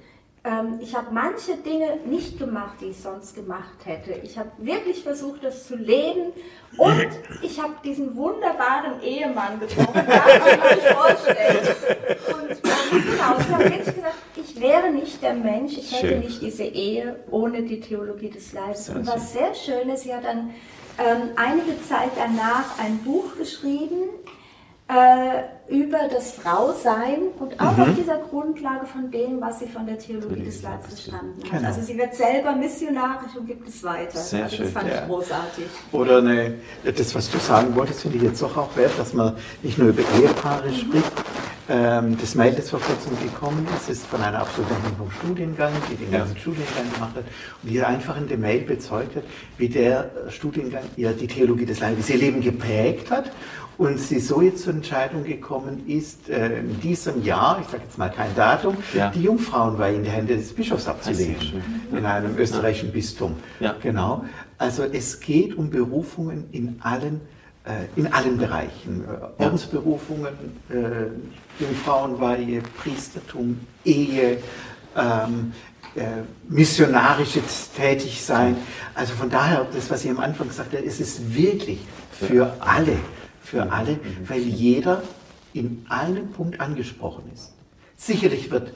[0.45, 4.13] Ähm, ich habe manche Dinge nicht gemacht, die ich sonst gemacht hätte.
[4.23, 6.31] Ich habe wirklich versucht, das zu leben.
[6.77, 7.09] Und
[7.41, 11.67] ich habe diesen wunderbaren Ehemann getroffen, darf man euch vorstellen.
[12.27, 16.19] Und ähm, genau, ich habe wirklich gesagt, ich wäre nicht der Mensch, ich hätte Schön.
[16.19, 18.85] nicht diese Ehe ohne die Theologie des Leibes.
[18.85, 19.41] Sehr und was schön.
[19.41, 20.53] sehr schön ist, sie hat dann
[20.97, 24.09] ähm, einige Zeit danach ein Buch geschrieben
[24.89, 27.83] äh, über das Frausein und auch Mhm.
[27.83, 31.51] auf dieser Grundlage von dem, was sie von der Theologie des Leibes verstanden hat.
[31.51, 31.67] Genau.
[31.67, 34.17] Also sie wird selber missionarisch und gibt es weiter.
[34.17, 35.01] Sehr also schön, das fand ja.
[35.01, 35.65] ich großartig.
[35.91, 39.35] Oder eine, das, was du sagen wolltest, finde ich jetzt doch auch wert, dass man
[39.61, 41.11] nicht nur über Ehepaare spricht.
[41.71, 45.95] Ähm, das Mail, das vor kurzem gekommen ist, ist von einer Absolventin vom Studiengang, die
[45.97, 46.19] den Ja.
[46.19, 47.23] ganzen Studiengang gemacht hat
[47.63, 49.23] und die einfach in der Mail bezeugt hat,
[49.57, 53.31] wie der Studiengang ihr die Theologie des Leibes ihr Leben geprägt hat
[53.77, 57.99] und sie so jetzt zur Entscheidung gekommen ist, äh, in diesem Jahr, ich sage jetzt
[57.99, 59.11] mal kein Datum, Ja.
[59.11, 61.35] die Jungfrauenweihe in die Hände des Bischofs abzulegen,
[61.91, 63.35] in einem österreichischen Bistum.
[63.59, 63.75] Ja.
[63.79, 64.25] Genau.
[64.57, 67.21] Also es geht um Berufungen in allen,
[67.95, 69.03] in allen Bereichen.
[69.05, 70.33] Äh, Ordensberufungen,
[70.69, 74.41] äh, Jungfrauenweihe, Priestertum, Ehe,
[74.95, 75.53] ähm,
[75.95, 78.55] äh, missionarisches Tätigsein.
[78.95, 81.79] Also von daher, das, was ich am Anfang gesagt habe, es ist wirklich
[82.11, 82.97] für alle,
[83.41, 85.01] für alle, weil jeder
[85.53, 87.53] in einem Punkt angesprochen ist.
[87.95, 88.71] Sicherlich wird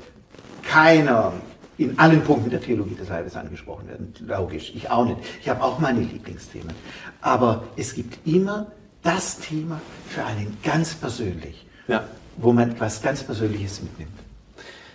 [0.63, 1.33] keiner
[1.77, 4.13] in allen Punkten der Theologie des Leibes angesprochen werden.
[4.25, 5.17] Logisch, ich auch nicht.
[5.41, 6.73] Ich habe auch meine Lieblingsthemen.
[7.21, 8.67] Aber es gibt immer
[9.01, 12.03] das Thema für einen ganz persönlich, Ja.
[12.37, 14.11] wo man etwas ganz Persönliches mitnimmt.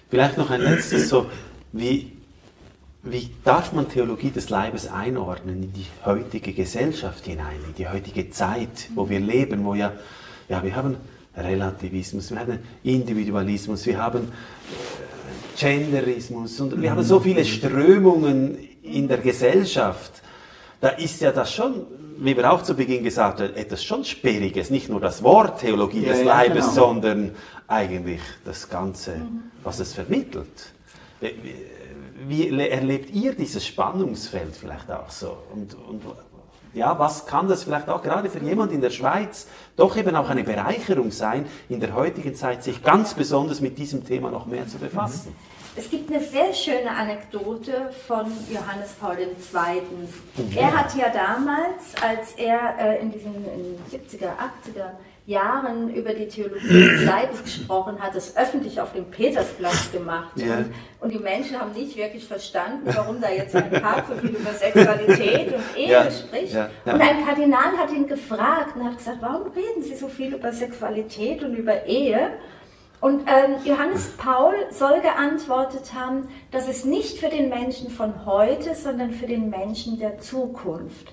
[0.09, 1.27] Vielleicht noch ein letztes, so
[1.73, 2.13] wie
[3.03, 8.31] wie darf man Theologie des Leibes einordnen in die heutige Gesellschaft hinein, in die heutige
[8.31, 9.93] Zeit, wo wir leben, wo ja,
[10.49, 10.97] ja wir haben
[11.37, 15.18] Relativismus, wir haben Individualismus, wir haben äh,
[15.59, 20.23] Genderismus und wir haben so viele Strömungen in der Gesellschaft.
[20.81, 21.87] Da ist ja das schon,
[22.19, 24.71] wie wir auch zu Beginn gesagt haben, etwas schon Sperriges.
[24.71, 26.87] Nicht nur das Wort Theologie des ja, Leibes, genau.
[26.87, 27.35] sondern
[27.67, 29.21] eigentlich das Ganze,
[29.65, 30.73] was es vermittelt.
[32.29, 35.39] Wie erlebt ihr dieses Spannungsfeld vielleicht auch so?
[35.53, 36.03] Und, und
[36.75, 40.29] ja, was kann das vielleicht auch gerade für jemand in der Schweiz doch eben auch
[40.29, 44.67] eine Bereicherung sein, in der heutigen Zeit sich ganz besonders mit diesem Thema noch mehr
[44.67, 45.35] zu befassen?
[45.77, 50.57] Es gibt eine sehr schöne Anekdote von Johannes Paul II.
[50.57, 54.91] Er hat ja damals, als er äh, in diesen in 70er, 80er
[55.29, 60.33] Jahren über die Theologie des Leibes gesprochen hat, es öffentlich auf dem Petersplatz gemacht.
[60.37, 60.65] Ja.
[61.01, 64.53] Und, die Menschen haben nicht wirklich verstanden, warum da jetzt ein Papst so viel über
[64.53, 66.11] Sexualität und Ehe ja.
[66.11, 66.55] spricht.
[66.55, 66.71] Ja.
[66.87, 70.51] Und ein Kardinal hat ihn gefragt und hat gesagt, warum reden Sie so viel über
[70.51, 72.31] Sexualität und über Ehe?
[73.01, 78.75] Und ähm, Johannes Paul soll geantwortet haben, dass es nicht für den Menschen von heute,
[78.75, 81.13] sondern für den Menschen der Zukunft.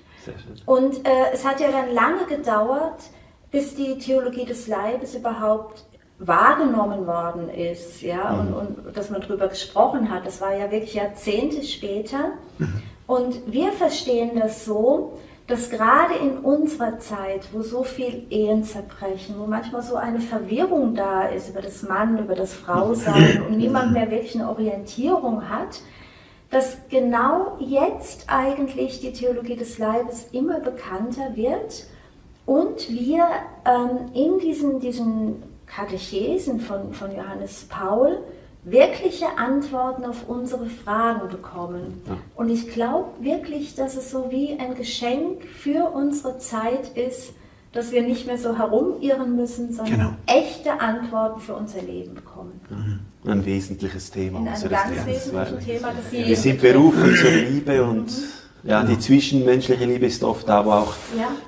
[0.64, 3.02] Und äh, es hat ja dann lange gedauert,
[3.50, 5.84] bis die Theologie des Leibes überhaupt
[6.18, 8.54] wahrgenommen worden ist, ja, mhm.
[8.54, 10.26] und, und dass man darüber gesprochen hat.
[10.26, 12.32] Das war ja wirklich Jahrzehnte später.
[12.58, 12.82] Mhm.
[13.06, 19.36] Und wir verstehen das so, dass gerade in unserer Zeit, wo so viel Ehen zerbrechen,
[19.38, 23.92] wo manchmal so eine Verwirrung da ist über das Mann, über das Frausein und niemand
[23.92, 25.80] mehr wirklich eine Orientierung hat,
[26.50, 31.84] dass genau jetzt eigentlich die Theologie des Leibes immer bekannter wird
[32.46, 33.26] und wir
[33.64, 38.18] ähm, in diesen, diesen Katechesen von, von Johannes Paul
[38.64, 42.02] wirkliche Antworten auf unsere Fragen bekommen.
[42.06, 42.16] Ja.
[42.34, 47.32] Und ich glaube wirklich, dass es so wie ein Geschenk für unsere Zeit ist,
[47.72, 50.10] dass wir nicht mehr so herumirren müssen, sondern genau.
[50.26, 52.60] echte Antworten für unser Leben bekommen.
[52.70, 53.30] Mhm.
[53.30, 54.38] Ein wesentliches Thema.
[54.38, 55.92] In ein ganz wesentliches Thema.
[55.92, 58.35] Das wir sind berufen zur Liebe und mhm.
[58.62, 60.94] Ja, die zwischenmenschliche Liebe ist oft da, wo auch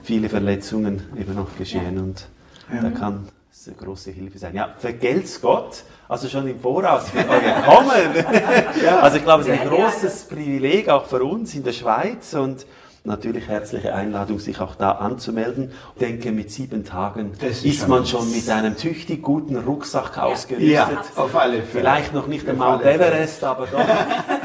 [0.03, 2.27] viele Verletzungen eben noch geschehen und
[2.71, 4.55] da kann es eine große Hilfe sein.
[4.55, 8.25] Ja, vergelt's Gott, also schon im Voraus für euer Kommen.
[9.01, 12.67] also ich glaube, es ist ein großes Privileg auch für uns in der Schweiz und
[13.09, 15.73] natürlich herzliche Einladung, sich auch da anzumelden.
[15.95, 20.23] Ich denke, mit sieben Tagen ist, ist man schon mit einem tüchtig guten Rucksack ja.
[20.23, 20.71] ausgerüstet.
[20.71, 21.81] Ja, auf alle Fälle.
[21.81, 23.81] Vielleicht noch nicht der Mount Everest, aber doch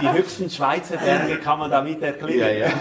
[0.02, 2.58] die höchsten Schweizer Berge kann man damit erklären.
[2.58, 2.74] Ja, ja.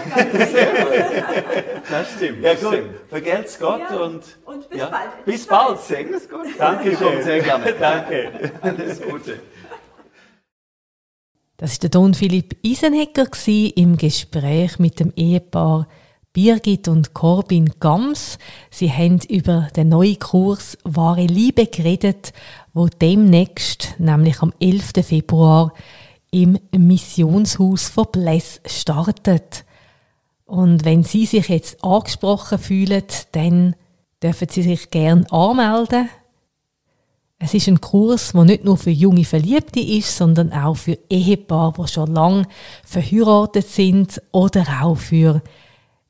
[1.91, 2.41] das stimmt.
[2.41, 2.83] Ja, gut.
[3.09, 3.97] Vergelt's Gott ja.
[3.97, 4.87] und, und bis ja.
[4.87, 5.25] bald.
[5.25, 5.79] Bis bald.
[5.81, 6.47] Segen es gut.
[6.57, 7.21] Danke schön.
[7.23, 7.73] Sehr gerne.
[7.79, 8.31] Danke.
[8.61, 9.39] Alles Gute.
[11.57, 13.27] Das ist der Don Philipp Isenhecker
[13.75, 15.87] im Gespräch mit dem Ehepaar
[16.33, 18.39] Birgit und Corbin Gams.
[18.71, 22.33] Sie haben über den neuen Kurs Wahre Liebe geredet,
[22.73, 25.05] wo demnächst, nämlich am 11.
[25.05, 25.73] Februar,
[26.31, 29.63] im Missionshaus von Bless startet.
[30.45, 33.75] Und wenn Sie sich jetzt angesprochen fühlen, dann
[34.23, 36.09] dürfen Sie sich gerne anmelden.
[37.45, 41.83] Es ist ein Kurs, der nicht nur für junge Verliebte ist, sondern auch für Ehepaare,
[41.83, 42.47] die schon lange
[42.85, 45.41] verheiratet sind oder auch für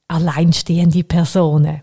[0.07, 1.81] alleinstehende Personen.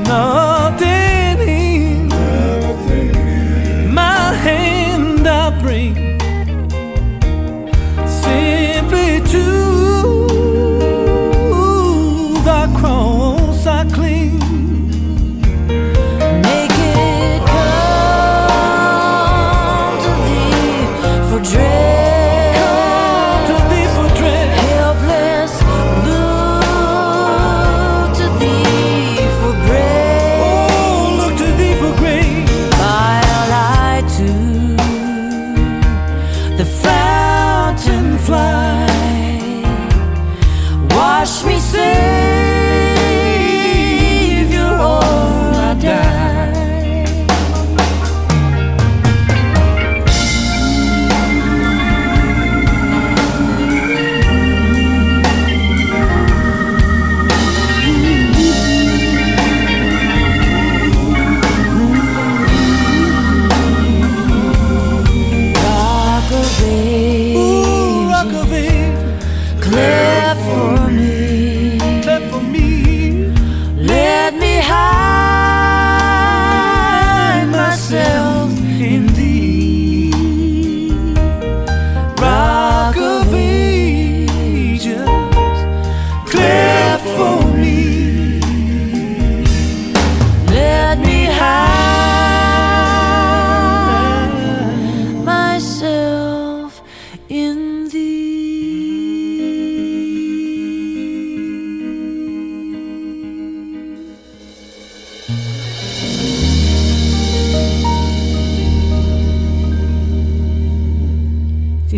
[0.08, 0.37] know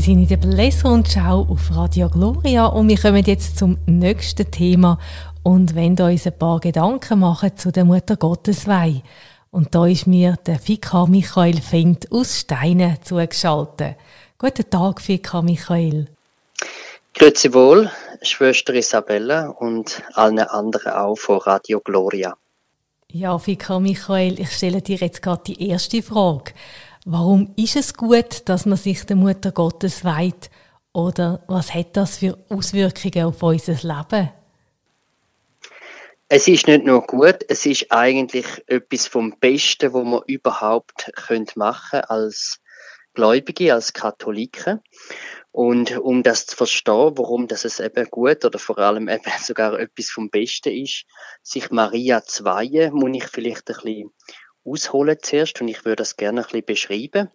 [0.10, 4.98] Sie sind in der Bläserrundschau auf Radio Gloria und wir kommen jetzt zum nächsten Thema
[5.44, 9.04] und wenn uns ein paar Gedanken machen zu der Mutter Gottesweih.
[9.52, 13.98] Und da ist mir der Vikar Michael Fendt aus Steinen zugeschaltet.
[14.40, 16.08] Guten Tag, Vikar Michael.
[17.14, 17.92] Grüezi wohl,
[18.24, 22.36] Schwester Isabella und allen anderen auch von Radio Gloria.
[23.12, 26.54] Ja, Vikar Michael, ich stelle dir jetzt gerade die erste Frage.
[27.12, 30.52] Warum ist es gut, dass man sich der Mutter Gottes weiht?
[30.94, 34.30] Oder was hat das für Auswirkungen auf unser Leben?
[36.28, 41.48] Es ist nicht nur gut, es ist eigentlich etwas vom Besten, was man überhaupt können
[41.56, 42.60] machen als
[43.16, 44.80] Gläubige, als Katholiken.
[45.52, 49.80] Und um das zu verstehen, warum das es eben gut oder vor allem eben sogar
[49.80, 51.06] etwas vom Besten ist,
[51.42, 54.12] sich Maria zu weihen, muss ich vielleicht ein bisschen
[54.64, 57.32] ausholen zuerst und ich würde das gerne ein bisschen beschreiben.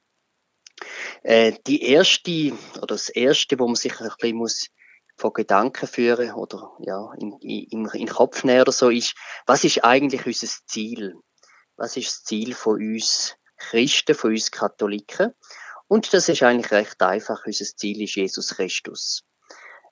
[1.22, 4.68] Äh, die erste oder das erste, wo man sich ein bisschen muss
[5.16, 9.14] von Gedanken führen oder ja in, in, in Kopf nehmen oder so ist,
[9.46, 11.14] was ist eigentlich unser Ziel?
[11.76, 15.32] Was ist das Ziel von uns Christen, von uns Katholiken?
[15.86, 17.46] Und das ist eigentlich recht einfach.
[17.46, 19.24] Unser Ziel ist Jesus Christus.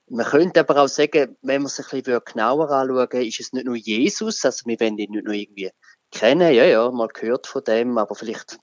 [0.09, 3.67] Man könnte aber auch sagen, wenn man es ein bisschen genauer anschauen ist es nicht
[3.67, 5.71] nur Jesus, also wir wollen ihn nicht nur irgendwie
[6.13, 8.59] kennen, ja, ja, mal gehört von dem, aber vielleicht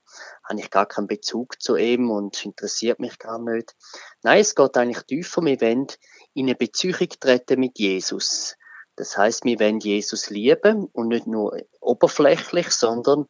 [0.48, 3.76] habe ich gar keinen Bezug zu ihm und interessiert mich gar nicht.
[4.22, 5.44] Nein, es geht eigentlich tiefer.
[5.44, 5.86] Wir wollen
[6.32, 8.56] in eine Beziehung treten mit Jesus.
[8.96, 13.26] Das heißt, wir wollen Jesus lieben und nicht nur oberflächlich, sondern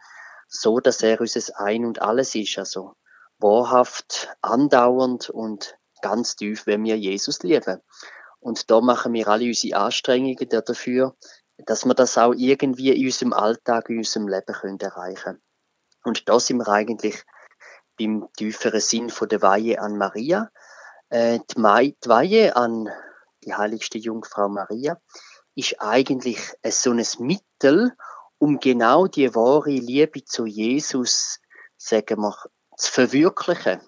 [0.48, 2.58] so, dass er unser Ein und Alles ist.
[2.58, 2.94] Also
[3.38, 7.80] wahrhaft, andauernd und ganz tief, wenn wir Jesus lieben.
[8.40, 11.14] Und da machen wir alle unsere Anstrengungen dafür,
[11.66, 15.42] dass wir das auch irgendwie in unserem Alltag, in unserem Leben können erreichen
[16.04, 17.24] Und da sind wir eigentlich
[17.98, 20.50] beim tieferen Sinn von der Weihe an Maria.
[21.10, 22.88] Äh, die, Mai, Weihe an
[23.44, 25.00] die heiligste Jungfrau Maria
[25.54, 27.92] ist eigentlich so ein Mittel,
[28.38, 31.40] um genau die wahre Liebe zu Jesus,
[31.76, 32.34] sagen wir,
[32.76, 33.80] zu verwirklichen.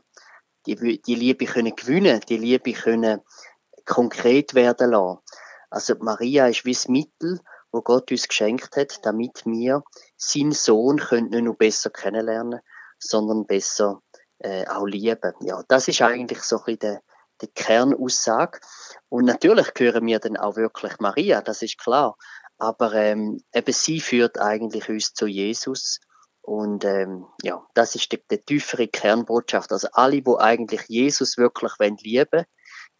[0.66, 3.22] Die, die Liebe können gewinnen, die Liebe können
[3.84, 5.18] konkret werden lassen.
[5.70, 7.40] Also Maria ist wie das Mittel,
[7.72, 9.82] wo Gott uns geschenkt hat, damit wir
[10.16, 12.60] seinen Sohn können nicht nur besser kennenlernen,
[12.98, 14.02] sondern besser
[14.38, 15.32] äh, auch lieben.
[15.40, 17.02] Ja, das ist eigentlich so ein bisschen der,
[17.40, 18.60] der Kernaussage.
[19.08, 22.16] Und natürlich gehören wir dann auch wirklich Maria, das ist klar.
[22.58, 26.00] Aber ähm, eben sie führt eigentlich uns zu Jesus.
[26.42, 29.72] Und ähm, ja, das ist die, die tiefere Kernbotschaft.
[29.72, 32.44] Also alle, die eigentlich Jesus wirklich wollen lieben,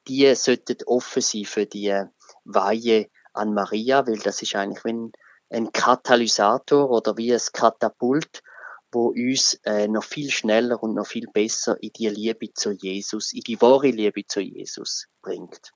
[0.08, 2.04] die sollten offen sein für die
[2.44, 5.12] Weihe an Maria, weil das ist eigentlich wie
[5.50, 8.42] ein, Katalysator oder wie ein Katapult,
[8.90, 13.32] wo uns äh, noch viel schneller und noch viel besser in die Liebe zu Jesus,
[13.32, 15.72] in die wahre Liebe zu Jesus bringt.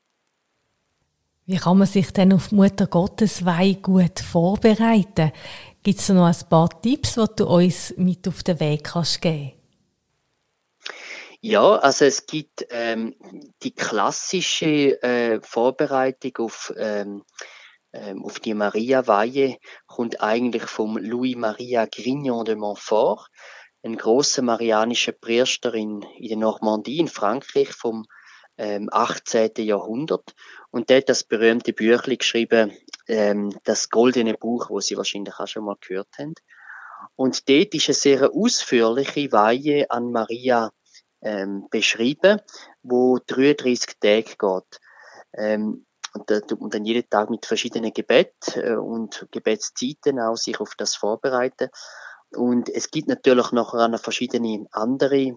[1.48, 5.30] Wie kann man sich denn auf Mutter Gottes Weih gut vorbereiten?
[5.82, 9.55] Gibt es noch ein paar Tipps, die du uns mit auf den Weg kannst geben?
[11.40, 13.14] Ja, also es gibt ähm,
[13.62, 17.24] die klassische äh, Vorbereitung auf, ähm,
[17.92, 23.28] ähm, auf die Maria-Weihe, kommt eigentlich vom Louis-Maria Grignon de Montfort,
[23.82, 28.04] ein großer marianischer Priester in, in der Normandie in Frankreich vom
[28.58, 29.50] ähm, 18.
[29.58, 30.34] Jahrhundert.
[30.70, 32.76] Und der hat das berühmte Büchlein geschrieben,
[33.06, 36.34] ähm, das goldene Buch, wo Sie wahrscheinlich auch schon mal gehört haben.
[37.14, 40.70] Und dort ist eine sehr ausführliche Weihe an Maria
[41.26, 42.40] ähm, beschrieben,
[42.82, 44.80] wo 33 Tage geht.
[45.34, 50.36] Ähm, und da tut man dann jeden Tag mit verschiedenen Gebet äh, und Gebetszeiten auch
[50.36, 51.68] sich auf das vorbereiten.
[52.30, 55.36] Und es gibt natürlich noch verschiedene andere,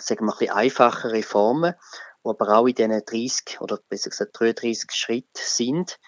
[0.00, 1.74] sagen wir ein bisschen einfachere Formen,
[2.24, 5.98] die aber auch in diesen 30 oder besser gesagt 33 Schritt sind,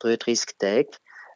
[0.00, 0.90] 33 Tage.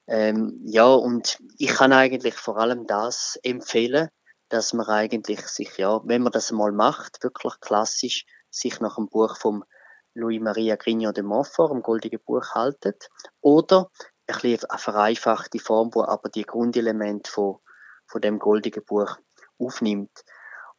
[0.09, 4.09] Ähm, ja, und ich kann eigentlich vor allem das empfehlen,
[4.53, 9.09] dass man eigentlich sich, ja, wenn man das mal macht, wirklich klassisch, sich nach dem
[9.09, 9.65] Buch vom
[10.13, 13.09] Louis Maria Grignon de Montfort, im Goldigen Buch, haltet.
[13.41, 13.91] Oder
[14.27, 17.61] ein bisschen eine vereinfachte Form, wo aber die Grundelemente von,
[18.07, 19.17] von dem Goldigen Buch
[19.59, 20.23] aufnimmt.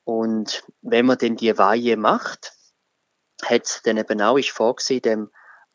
[0.03, 2.53] Und wenn man denn die Weihe macht,
[3.43, 5.31] hat es dann eben auch, ist vorgesehen, dem,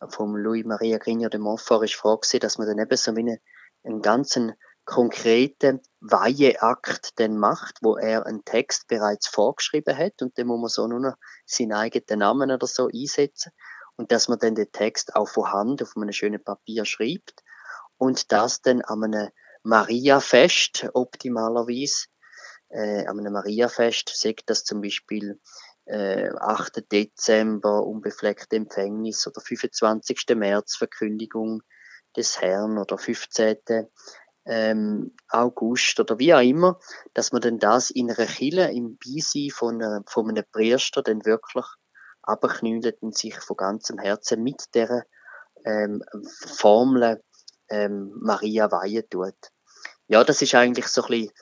[0.09, 3.39] vom Louis Maria Grignon de Montfort ist vorgesehen, dass man dann eben so einen,
[3.83, 4.55] einen ganzen
[4.89, 10.69] konkreten Weiheakt dann macht, wo er einen Text bereits vorgeschrieben hat und dann muss man
[10.71, 11.15] so nur noch
[11.45, 13.53] seinen eigenen Namen oder so einsetzen
[13.97, 17.45] und dass man dann den Text auch von Hand auf einem schönen Papier schreibt
[17.99, 19.29] und das dann an einem
[19.63, 22.07] Mariafest optimalerweise,
[22.71, 25.39] äh, an einem Mariafest, sagt das zum Beispiel
[25.85, 26.91] äh, 8.
[26.91, 30.25] Dezember, unbefleckte Empfängnis oder 25.
[30.35, 31.61] März, Verkündigung
[32.17, 33.59] des Herrn oder 15.
[34.51, 36.79] Ähm, August oder wie auch immer,
[37.13, 41.25] dass man dann das in einer Kille im Beisein von, äh, von einem Priester dann
[41.27, 41.67] wirklich
[42.23, 45.05] abknüllt und sich von ganzem Herzen mit der
[45.65, 46.03] ähm,
[46.47, 47.23] Formel
[47.69, 49.37] ähm, Maria weihen tut.
[50.07, 51.33] Ja, das ist eigentlich so ein bisschen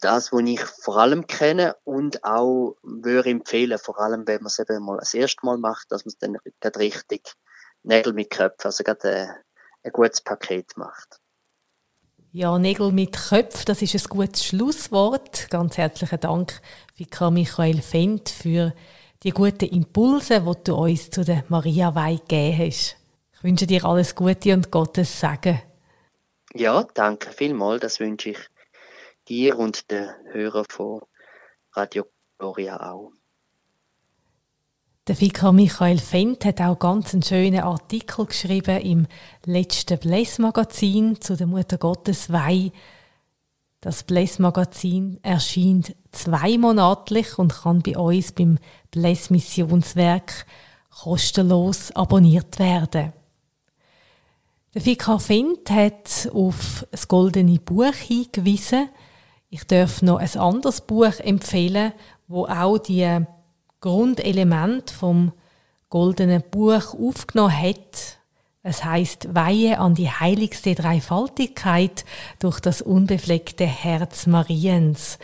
[0.00, 4.58] das, was ich vor allem kenne und auch würde empfehlen, vor allem wenn man es
[4.58, 7.34] eben mal das erste Mal macht, dass man es dann gerade richtig
[7.82, 9.34] Nägel mit Köpfen, also gerade ein,
[9.84, 11.20] ein gutes Paket macht.
[12.38, 15.50] Ja, Nägel mit Köpfen, das ist ein gutes Schlusswort.
[15.50, 16.60] Ganz herzlichen Dank,
[16.94, 18.72] Vika Michael Fendt, für
[19.24, 22.96] die guten Impulse, die du uns zu der Maria Weih gegeben hast.
[23.32, 25.60] Ich wünsche dir alles Gute und Gottes Segen.
[26.54, 27.80] Ja, danke vielmals.
[27.80, 28.38] Das wünsche ich
[29.28, 31.00] dir und den Hörern von
[31.72, 32.06] Radio
[32.38, 33.17] Gloria auch.
[35.08, 39.06] Der Vikar Michael Fendt hat auch ganz einen schönen Artikel geschrieben im
[39.46, 42.72] letzten Bless-Magazin zu der Mutter Gottes Weih.
[43.80, 48.58] Das Bless-Magazin erscheint zweimonatlich und kann bei uns beim
[48.90, 50.44] Bless-Missionswerk
[50.90, 53.14] kostenlos abonniert werden.
[54.74, 58.90] Der Vikar Fendt hat auf das Goldene Buch hingewiesen.
[59.48, 61.94] Ich darf noch ein anderes Buch empfehlen,
[62.26, 63.24] wo auch die
[63.80, 65.32] Grundelemente vom
[65.88, 68.18] Goldenen Buch aufgenommen hat.
[68.62, 72.04] Es heißt Weihe an die heiligste Dreifaltigkeit
[72.40, 75.18] durch das unbefleckte Herz Mariens.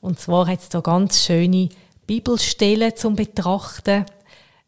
[0.00, 1.70] Und zwar hat es da ganz schöne
[2.06, 4.04] Bibelstellen zum Betrachten.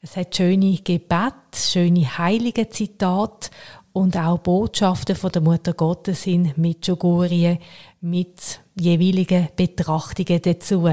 [0.01, 3.51] Es hat schöne Gebet, schöne heilige Zitate
[3.93, 7.59] und auch Botschaften von der Mutter Gottes in Medjugorje
[8.01, 10.89] mit jeweiligen Betrachtungen dazu.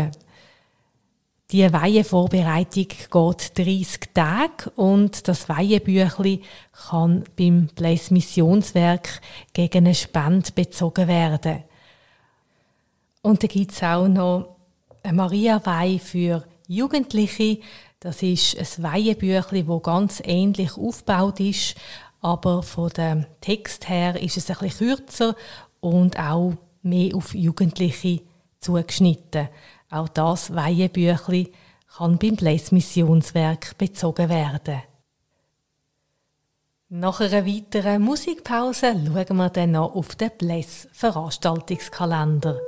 [1.53, 6.41] Die Weihevorbereitung geht 30 Tage und das Weihebüchli
[6.89, 9.21] kann beim Blaise Missionswerk
[9.53, 11.63] gegen eine Spende bezogen werden.
[13.21, 14.55] Und da gibt es auch noch
[15.03, 17.59] eine Maria-Weih für Jugendliche.
[17.99, 21.75] Das ist ein Weihebüchli, wo ganz ähnlich aufgebaut ist,
[22.19, 25.35] aber von dem Text her ist es ein bisschen kürzer
[25.81, 28.21] und auch mehr auf Jugendliche
[28.59, 29.49] zugeschnitten.
[29.93, 31.53] Auch das Weihebüchli
[31.95, 34.81] kann beim Bless-Missionswerk bezogen werden.
[36.89, 42.59] Nach einer weiteren Musikpause schauen wir dann noch auf den Bless-Veranstaltungskalender.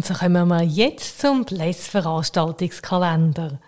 [0.00, 3.60] Und so kommen wir jetzt zum Bless-Veranstaltungskalender.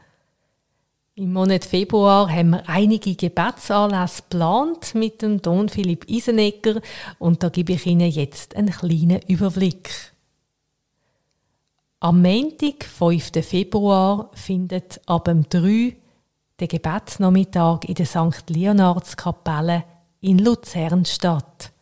[1.14, 6.80] Im Monat Februar haben wir einige Gebetsanlässe geplant mit dem Don Philipp Isenegger
[7.18, 9.90] und da gebe ich Ihnen jetzt einen kleinen Überblick.
[12.00, 13.32] Am Montag, 5.
[13.46, 15.94] Februar, findet ab dem 3
[16.60, 18.48] der Gebetsnachmittag in der St.
[18.48, 19.84] Leonardskapelle
[20.22, 21.72] in Luzern statt.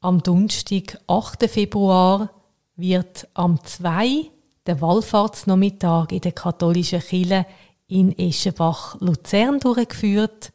[0.00, 1.50] Am Donnerstag, 8.
[1.50, 2.30] Februar,
[2.76, 4.30] wird am 2
[4.66, 7.46] der Wallfahrtsnachmittag in der katholischen Kirche
[7.86, 10.52] in Eschenbach, Luzern durchgeführt.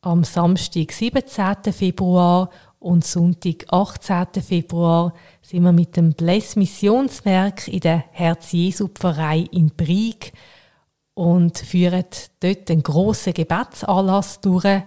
[0.00, 1.72] Am Samstag, 17.
[1.72, 4.42] Februar und Sonntag, 18.
[4.42, 10.32] Februar, sind wir mit dem Bless Missionswerk in der Herz-Jesu-Pfarrei in Brieg
[11.14, 12.04] und führen
[12.40, 14.82] dort einen grossen Gebetsanlass durch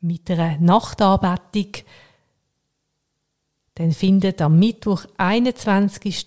[0.00, 1.84] mit einer Nachtanbetung.
[3.80, 6.26] Dann findet am Mittwoch, 21.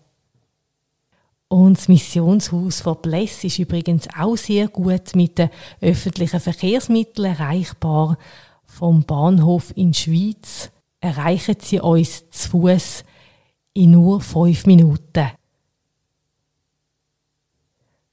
[1.48, 8.18] Und das Missionshaus von Bless ist übrigens auch sehr gut mit den öffentlichen Verkehrsmitteln erreichbar.
[8.66, 13.04] Vom Bahnhof in Schweiz erreichen Sie uns zu Fuß
[13.74, 15.32] in nur fünf Minuten.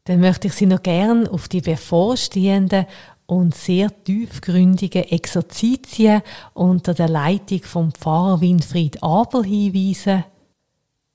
[0.05, 2.87] Dann möchte ich Sie noch gern auf die bevorstehenden
[3.27, 6.23] und sehr tiefgründigen Exerzitien
[6.53, 10.25] unter der Leitung vom Pfarrer Winfried Abel hinweisen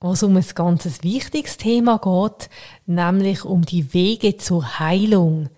[0.00, 2.50] wo es um ein ganz wichtiges Thema geht,
[2.86, 5.48] nämlich um die Wege zur Heilung,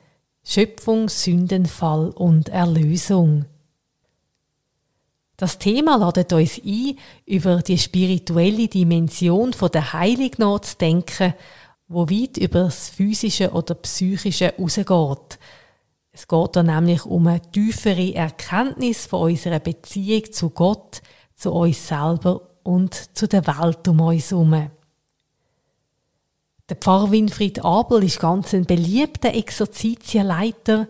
[0.42, 3.44] Schöpfung, Sündenfall und Erlösung.
[5.36, 11.34] Das Thema ladet uns ein, über die spirituelle Dimension der Heilung nachzudenken,
[11.88, 15.38] wo weit über das Physische oder Psychische hinausgeht.
[16.12, 21.02] Es geht da nämlich um eine tiefere Erkenntnis von unserer Beziehung zu Gott,
[21.34, 24.70] zu uns selber und zu der Welt um uns herum.
[26.68, 30.86] Der Pfarrer Winfried Abel ist ganz ein beliebter Exerzitienleiter.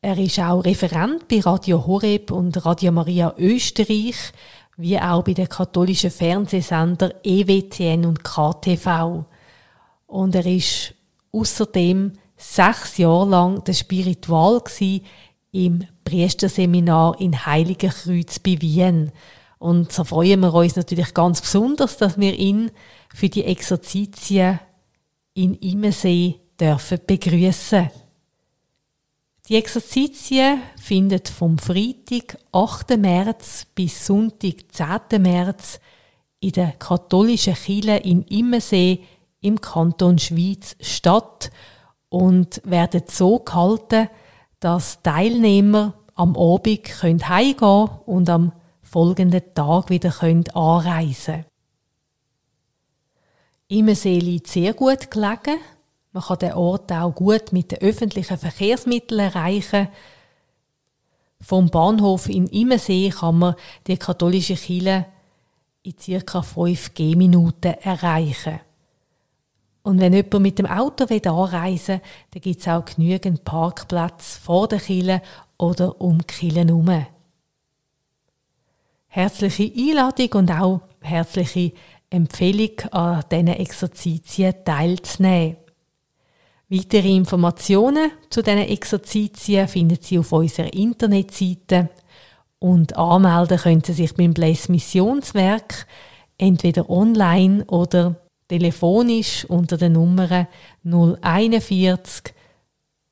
[0.00, 4.32] Er ist auch Referent bei Radio Horeb und Radio Maria Österreich,
[4.76, 9.24] wie auch bei den katholischen Fernsehsender EWTN und KTV.
[10.06, 10.94] Und er ist
[11.32, 14.62] außerdem sechs Jahre lang der Spiritual
[15.52, 19.10] im Priesterseminar in Heiligenkreuz bei Wien.
[19.60, 22.70] Und so freuen wir uns natürlich ganz besonders, dass wir ihn
[23.14, 24.58] für die Exerzitien
[25.34, 27.90] in Imensee dürfen begrüßen.
[29.46, 32.96] Die Exerzitien findet vom Freitag, 8.
[32.96, 35.20] März bis Sonntag, 10.
[35.20, 35.78] März
[36.40, 39.04] in der katholischen Kirche in Immensee
[39.42, 41.50] im Kanton Schweiz statt
[42.08, 44.08] und werden so gehalten,
[44.58, 46.88] dass Teilnehmer am Abend
[47.28, 48.52] heimgehen können und am
[48.90, 50.12] folgenden Tag wieder
[50.54, 51.44] anreisen können.
[53.68, 55.58] Immensee liegt sehr gut gelegen.
[56.10, 59.86] Man kann den Ort auch gut mit den öffentlichen Verkehrsmitteln erreichen.
[61.40, 63.54] Vom Bahnhof in Immensee kann man
[63.86, 65.06] die katholische Kirche
[65.84, 66.42] in ca.
[66.42, 68.58] 5 Gehminuten erreichen.
[69.84, 74.66] Und wenn jemand mit dem Auto anreisen will, dann gibt es auch genügend Parkplätze vor
[74.66, 75.22] der Kille
[75.58, 77.06] oder um die Kille herum
[79.10, 81.72] herzliche Einladung und auch herzliche
[82.08, 85.56] Empfehlung, an diesen Exerzitien teilzunehmen.
[86.68, 91.90] Weitere Informationen zu diesen Exerzitien finden Sie auf unserer Internetseite
[92.60, 95.86] Und anmelden können Sie sich beim Bless Missionswerk
[96.38, 98.14] entweder online oder
[98.48, 100.46] telefonisch unter der Nummer
[100.84, 102.34] 041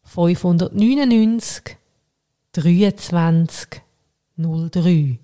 [0.05, 1.77] 599
[2.53, 3.83] 23
[4.37, 5.19] 03.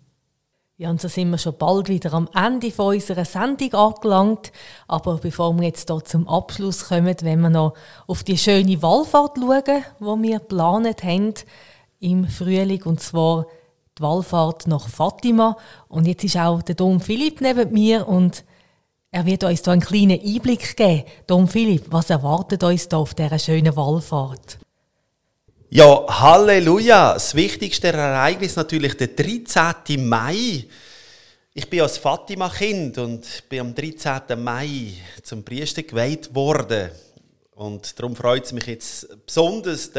[0.76, 4.50] Ja, und so sind wir schon bald wieder am Ende von unserer Sendung angelangt.
[4.88, 7.74] Aber bevor wir jetzt hier zum Abschluss kommen, wenn wir noch
[8.08, 9.62] auf die schöne Wallfahrt schauen,
[10.00, 11.34] die wir geplant haben
[12.00, 13.46] im Frühling, und zwar
[13.96, 15.56] die Wallfahrt nach Fatima.
[15.86, 18.42] Und jetzt ist auch der Dom Philipp neben mir und
[19.12, 21.04] er wird uns da einen kleinen Einblick geben.
[21.28, 24.58] Dom Philipp, was erwartet uns da auf dieser schönen Wallfahrt?
[25.76, 27.14] Ja, Halleluja!
[27.14, 30.08] Das wichtigste Ereignis natürlich der 13.
[30.08, 30.66] Mai.
[31.52, 34.40] Ich bin als Fatima-Kind und bin am 13.
[34.40, 34.92] Mai
[35.24, 36.90] zum Priester geweiht worden.
[37.56, 39.90] Und darum freut es mich jetzt besonders,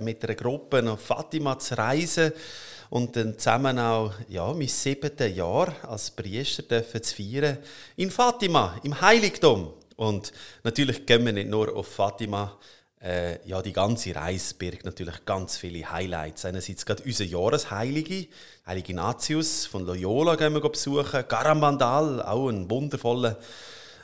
[0.00, 2.32] mit einer Gruppe nach Fatima zu reisen
[2.90, 7.56] und dann zusammen auch ja, mein siebtes Jahr als Priester dürfen zu feiern
[7.96, 9.72] in Fatima, im Heiligtum.
[9.96, 10.30] Und
[10.62, 12.58] natürlich gehen wir nicht nur auf Fatima,
[13.06, 16.44] äh, ja, die ganze Reise birgt natürlich ganz viele Highlights.
[16.44, 18.26] Einerseits gerade unser Jahresheilige,
[18.66, 23.38] Heilige Ignatius von Loyola gehen wir besuchen, Garambandal, auch ein wundervoller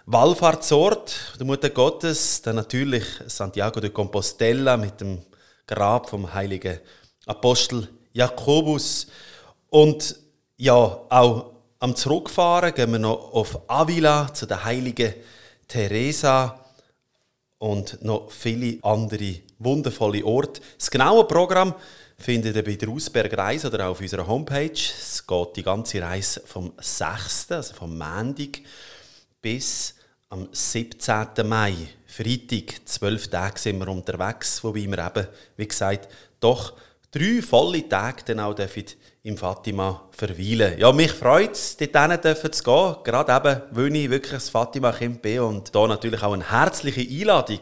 [0.07, 5.23] Wallfahrtsort der Mutter Gottes, dann natürlich Santiago de Compostela mit dem
[5.67, 6.79] Grab vom heiligen
[7.27, 9.09] Apostel Jakobus.
[9.69, 10.17] Und
[10.57, 15.15] ja, auch am Zurückfahren gehen wir noch auf Avila zu der heiligen
[15.67, 16.62] Teresa
[17.63, 20.61] und noch viele andere wundervolle Orte.
[20.77, 21.73] Das genaue Programm
[22.19, 24.73] findet ihr bei der Ausberg Reise oder auf unserer Homepage.
[24.73, 28.63] Es geht die ganze Reise vom 6., also vom Montag,
[29.41, 29.95] bis
[30.29, 31.27] am 17.
[31.45, 36.09] Mai, Freitag, zwölf Tage sind wir unterwegs, wobei wir eben, wie gesagt,
[36.41, 36.73] doch
[37.13, 38.57] drei volle Tage dann auch
[39.25, 40.79] im Fatima verweilen.
[40.79, 45.23] Ja, mich freut es, dort dürfen zu gehen, gerade eben, weil ich wirklich das Fatima-Kind
[45.23, 47.61] bin und da natürlich auch eine herzliche Einladung,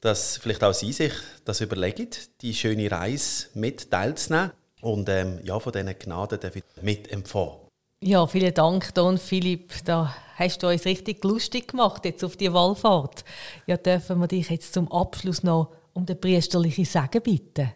[0.00, 1.12] dass vielleicht auch Sie sich
[1.44, 2.08] das überlegen,
[2.42, 6.38] die schöne Reise mit teilzunehmen und ähm, ja, von diesen Gnaden
[6.82, 7.70] mitempfangen.
[8.02, 9.72] Ja, vielen Dank, Don Philipp.
[9.84, 13.24] Da hast du uns richtig lustig gemacht jetzt auf die Wallfahrt.
[13.66, 17.72] Ja, dürfen wir dich jetzt zum Abschluss noch um den priesterlichen Segen bitten?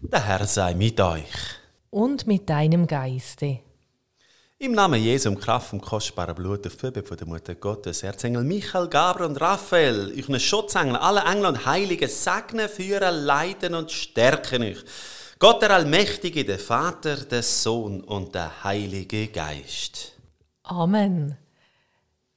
[0.00, 1.24] Der Herr sei mit euch.
[1.96, 3.60] Und mit deinem Geiste.
[4.58, 8.44] Im Namen Jesu, im Kraft vom kostbaren Blut der Fülle von der Mutter Gottes, Erzengel
[8.44, 14.62] Michael, Gabriel und Raphael, euch Schutzengel, alle Engel und Heiligen, segnen, führen, leiten und stärken
[14.62, 14.84] euch.
[15.38, 20.12] Gott der Allmächtige, der Vater, der Sohn und der Heilige Geist.
[20.64, 21.38] Amen.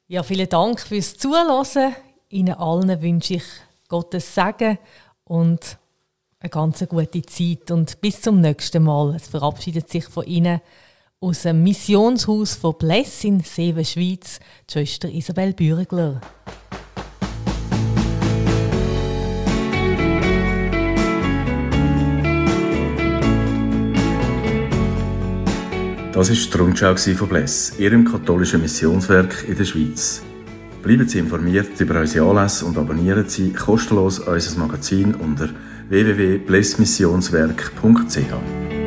[0.07, 1.95] Ja, vielen Dank fürs Zuhören.
[2.29, 3.43] Ihnen allen wünsche ich
[3.89, 4.77] Gottes Segen
[5.25, 5.77] und
[6.41, 9.13] eine ganz gute Zeit und bis zum nächsten Mal.
[9.15, 10.61] Es verabschiedet sich von Ihnen
[11.19, 16.21] aus dem Missionshaus von Bless in Seven, Schweiz, die Schwester Isabel Bürgler.
[26.13, 30.21] Das war die Rundschau von Bless, Ihrem katholischen Missionswerk in der Schweiz.
[30.83, 35.49] Bleiben Sie informiert über unsere Anlässe und abonnieren Sie kostenlos unser Magazin unter
[35.89, 38.78] www.blessmissionswerk.ch.